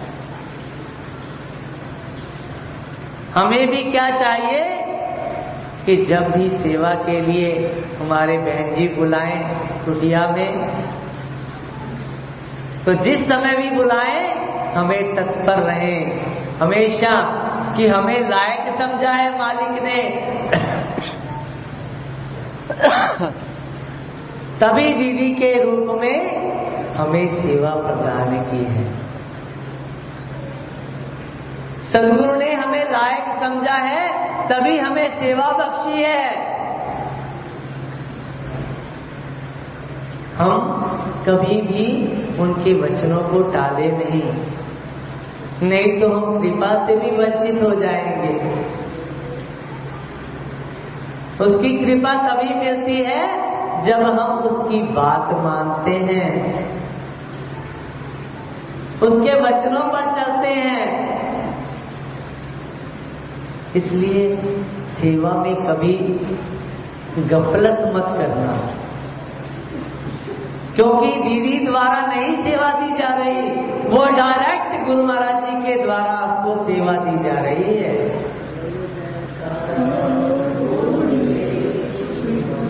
हमें 3.35 3.66
भी 3.66 3.90
क्या 3.90 4.11
चाहिए? 4.11 4.83
कि 5.87 5.96
जब 5.96 6.31
भी 6.31 6.50
सेवा 6.50 6.90
के 6.90 7.20
लिए 7.20 7.83
हमारे 8.00 8.38
बहन 8.38 8.74
जी 8.74 8.88
बुलाएँ 8.88 9.44
कुटिया 9.85 10.28
में 10.28 10.83
तो 12.85 12.92
जिस 12.92 13.20
समय 13.20 13.57
भी 13.57 13.70
बुलाएँ, 13.70 14.48
हमें 14.74 15.14
तत्पर 15.14 15.59
रहें। 15.59 16.20
हमेशा 16.59 17.22
कि 17.76 17.87
हमें 17.87 18.31
लायक 18.31 18.81
समझा 18.81 19.11
है 19.11 19.38
मालिक 19.38 19.83
ने। 19.83 20.09
तभी 24.61 24.94
दीदी 24.94 25.35
के 25.35 25.62
रूप 25.62 25.98
में 26.00 26.42
हमें 26.96 27.42
सेवा 27.42 27.70
प्रदान 27.70 28.38
की 28.38 28.64
है। 28.64 29.02
सदगुरु 31.92 32.35
ने 32.35 32.52
हमें 32.52 32.92
लायक 32.92 33.24
समझा 33.40 33.74
है, 33.74 34.33
तभी 34.48 34.78
हमें 34.78 35.20
सेवा 35.20 35.46
बख्शी 35.46 36.02
है। 36.02 36.52
हम 40.37 40.83
कभी 41.28 41.61
भी 41.61 42.12
उनके 42.38 42.74
वचनों 42.74 43.22
को 43.22 43.50
टाले 43.50 43.92
नहीं। 43.92 44.46
नहीं 45.62 46.00
तो 46.00 46.09
हम 46.09 46.40
कृपा 46.40 46.87
से 46.87 46.96
भी 46.96 47.16
वंचित 47.16 47.62
हो 47.62 47.74
जाएँगे। 47.74 48.64
उसकी 51.44 51.85
कृपा 51.85 52.14
तभी 52.14 52.55
मिलती 52.55 52.96
है 52.96 53.41
जब 53.84 54.02
हम 54.02 54.38
उसकी 54.38 54.82
बात 54.82 55.32
मानते 55.44 55.90
हैं, 55.90 56.30
उसके 59.02 59.40
वचनों 59.40 59.82
पर 59.90 60.10
चलते 60.14 60.48
हैं, 60.48 60.86
इसलिए 63.76 64.36
सेवा 65.00 65.30
में 65.30 65.54
कभी 65.54 65.96
गफलत 67.18 67.92
मत 67.94 68.06
करना। 68.18 68.52
क्योंकि 70.76 71.08
दीदी 71.22 71.58
द्वारा 71.66 72.00
नहीं 72.06 72.36
सेवा 72.44 72.70
दी 72.72 72.90
जा 72.98 73.14
रही, 73.14 73.40
वो 73.88 74.04
डायरेक्ट 74.06 74.86
गुरु 74.86 75.02
महाराज 75.04 75.44
जी 75.44 75.56
के 75.62 75.82
द्वारा 75.82 76.12
आपको 76.18 76.54
सेवा 76.64 76.92
दी 76.92 77.24
जा 77.24 77.34
रही 77.40 77.76
है। 77.76 77.96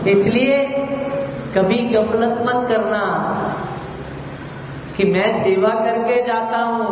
इसलिए 0.08 0.81
कभी 1.54 1.78
गफलत 1.78 2.38
मत 2.46 2.68
करना 2.68 3.00
कि 4.96 5.04
मैं 5.04 5.44
सेवा 5.44 5.68
करके 5.68 6.22
जाता 6.26 6.58
हूँ। 6.58 6.86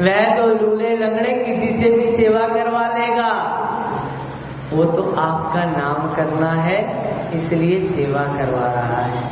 वह 0.00 0.36
तो 0.36 0.46
लूले 0.46 0.96
लंगड़े 0.96 1.32
किसी 1.34 1.68
से 1.78 1.90
भी 1.90 2.16
सेवा 2.16 2.46
करवा 2.48 2.86
लेगा। 2.88 3.30
वो 4.72 4.84
तो 4.84 5.02
आपका 5.18 5.64
नाम 5.64 6.14
करना 6.14 6.50
है, 6.52 6.78
इसलिए 7.34 7.80
सेवा 7.90 8.22
करवा 8.36 8.66
रहा 8.66 9.00
है। 9.04 9.22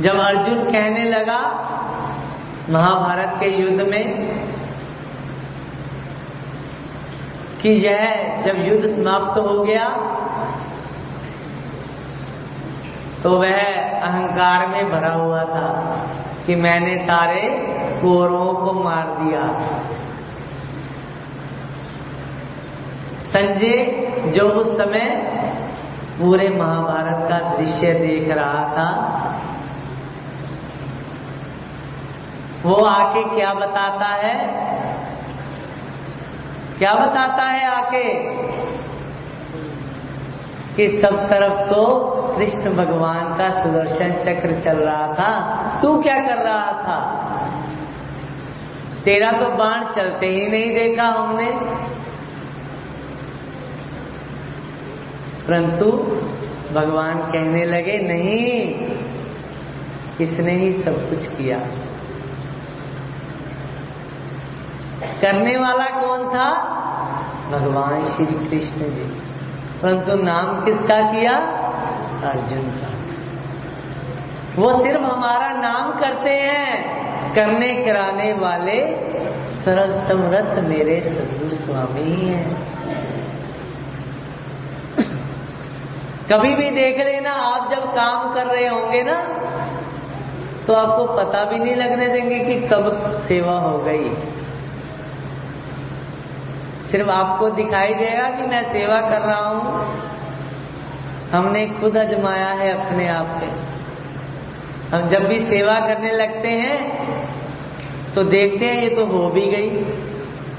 जब 0.00 0.18
अर्जुन 0.18 0.64
कहने 0.64 1.04
लगा, 1.04 1.38
महाभारत 2.70 3.36
के 3.40 3.48
युद्ध 3.48 3.80
में, 3.80 4.26
कि 7.62 7.68
यह 7.68 8.00
जब 8.46 8.56
युद्ध 8.58 8.96
समाप्त 8.96 9.38
हो 9.38 9.62
गया 9.62 9.88
तो 13.22 13.30
वह 13.30 13.56
अहंकार 14.00 14.66
में 14.68 14.90
भरा 14.90 15.12
हुआ 15.12 15.44
था 15.44 16.06
कि 16.46 16.54
मैंने 16.54 16.96
सारे 16.96 17.40
कौरवों 18.02 18.54
को 18.54 18.72
मार 18.72 19.04
दिया। 19.06 19.42
संजय 23.28 23.84
जो 24.36 24.48
उस 24.48 24.76
समय 24.78 25.04
पूरे 26.18 26.48
महाभारत 26.48 27.28
का 27.28 27.38
दृश्य 27.38 27.92
देख 27.94 28.28
रहा 28.28 28.64
था, 28.64 28.88
वो 32.62 32.74
आके 32.74 33.22
क्या 33.36 33.54
बताता 33.54 34.06
है? 34.06 34.34
क्या 36.78 36.94
बताता 36.94 37.42
है 37.42 37.64
आके? 37.66 38.14
कि 40.76 41.00
सब 41.02 41.16
तरफ़ 41.30 41.54
तो 41.54 41.82
कृष्ण 42.36 42.74
भगवान 42.74 43.38
का 43.38 43.62
सुदर्शन 43.62 44.12
चक्र 44.12 44.60
चल 44.60 44.76
रहा 44.76 45.08
था। 45.08 45.58
तू 45.82 46.02
क्या 46.02 46.16
कर 46.16 46.38
रहा 46.38 46.72
था? 46.72 47.28
तेरा 49.04 49.32
तो 49.32 49.46
बाण 49.46 49.84
चलते 49.84 50.26
ही 50.26 50.48
नहीं 50.48 50.74
देखा 50.74 51.04
हमने। 51.04 51.52
परंतु 55.48 55.86
भगवान 56.74 57.18
कहने 57.18 57.64
लगे, 57.64 57.98
नहीं, 57.98 58.74
इसने 60.20 60.52
ही 60.52 60.72
सब 60.72 61.10
कुछ 61.10 61.26
किया। 61.26 61.58
करने 65.20 65.56
वाला 65.56 66.00
कौन 66.00 66.28
था? 66.28 66.52
भगवान 67.50 68.04
श्री 68.04 68.26
कृष्ण 68.26 68.80
जी। 68.80 69.22
परंतु 69.82 70.22
नाम 70.22 70.64
किसका 70.64 71.12
किया? 71.12 71.61
अर्जुन 72.24 72.68
का। 72.72 72.90
वो 74.56 74.70
सिर्फ़ 74.82 75.02
हमारा 75.02 75.50
नाम 75.52 75.90
करते 76.00 76.30
हैं, 76.30 77.34
करने 77.34 77.74
कराने 77.84 78.32
वाले 78.32 78.80
सरल 79.64 79.92
समरथ 80.08 80.58
मेरे 80.64 81.00
सदगुरु 81.00 81.56
स्वामी 81.56 82.02
ही। 82.02 82.26
हैं 82.26 82.70
कभी 86.30 86.54
भी 86.54 86.68
देख 86.70 86.98
लेना, 86.98 87.30
आप 87.30 87.70
जब 87.70 87.84
काम 87.94 88.32
कर 88.34 88.46
रहे 88.46 88.66
होंगे 88.68 89.02
ना 89.02 89.16
तो 90.66 90.72
आपको 90.72 91.04
पता 91.16 91.44
भी 91.44 91.58
नहीं 91.58 91.74
लगने 91.74 92.08
देंगे 92.08 92.38
कि 92.38 92.60
कब 92.68 92.84
सेवा 93.28 93.58
हो 93.58 93.78
गई। 93.78 94.10
सिर्फ़ 96.90 97.10
आपको 97.10 97.48
दिखाई 97.50 97.94
देगा 97.94 98.28
कि 98.30 98.46
मैं 98.46 98.62
सेवा 98.72 99.00
कर 99.00 99.20
रहा 99.20 99.48
हूँ। 99.48 100.20
हमने 101.32 101.66
खुद 101.70 101.96
अजमाया 101.96 102.48
है 102.52 102.70
अपने 102.72 103.08
आप 103.08 103.26
पे। 103.40 103.46
हम 104.90 105.08
जब 105.08 105.22
भी 105.24 105.38
सेवा 105.40 105.78
करने 105.80 106.12
लगते 106.12 106.48
हैं 106.48 106.78
तो 108.14 108.22
देखते 108.24 108.66
हैं 108.66 108.82
ये 108.82 108.88
तो 108.88 109.06
हो 109.06 109.28
भी 109.30 109.46
गई। 109.50 109.68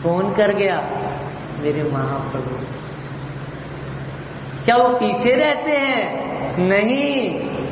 कौन 0.03 0.33
कर 0.33 0.53
गया, 0.53 0.77
मेरे 1.59 1.83
महाप्रभु। 1.83 2.55
क्या 4.65 4.75
वो 4.77 4.87
पीछे 4.95 5.35
रहते 5.35 5.77
हैं? 5.77 6.57
नहीं, 6.59 7.09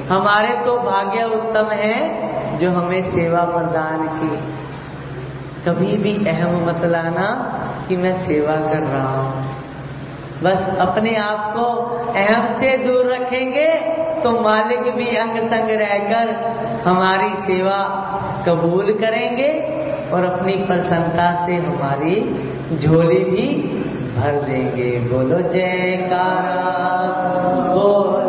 हमारे 0.07 0.53
तो 0.65 0.77
भाग्य 0.79 1.23
उत्तम 1.35 1.71
है 1.73 1.97
जो 2.59 2.71
हमें 2.71 3.01
सेवा 3.11 3.43
प्रदान 3.47 4.07
की। 4.17 4.37
कभी 5.65 5.97
भी 5.97 6.13
अहम 6.27 6.55
मत 6.67 6.85
लाना 6.85 7.27
कि 7.87 7.95
मैं 7.95 8.13
सेवा 8.19 8.55
कर 8.63 8.87
रहा 8.87 9.21
हूँ। 9.21 9.60
बस 10.43 10.77
अपने 10.79 11.15
आप 11.15 11.53
को 11.53 11.63
अहम 12.11 12.59
से 12.59 12.77
दूर 12.77 13.13
रखेंगे 13.13 13.67
तो 14.23 14.41
मालिक 14.41 14.79
भी 14.79 15.15
अंग 15.15 15.37
संग 15.37 15.69
रहकर 15.69 16.51
हमारी 16.85 17.29
सेवा 17.29 18.07
कबूल 18.47 18.97
करेंगे 19.01 19.81
और 20.13 20.25
अपनी 20.25 20.53
प्रसन्नता 20.53 21.45
से 21.45 21.55
हमारी 21.55 22.15
झोली 22.77 23.19
भी 23.19 23.47
भर 24.17 24.31
देंगे। 24.31 24.99
बोलो, 24.99 25.41
जयकारा। 25.41 26.81
बोल। 27.73 28.20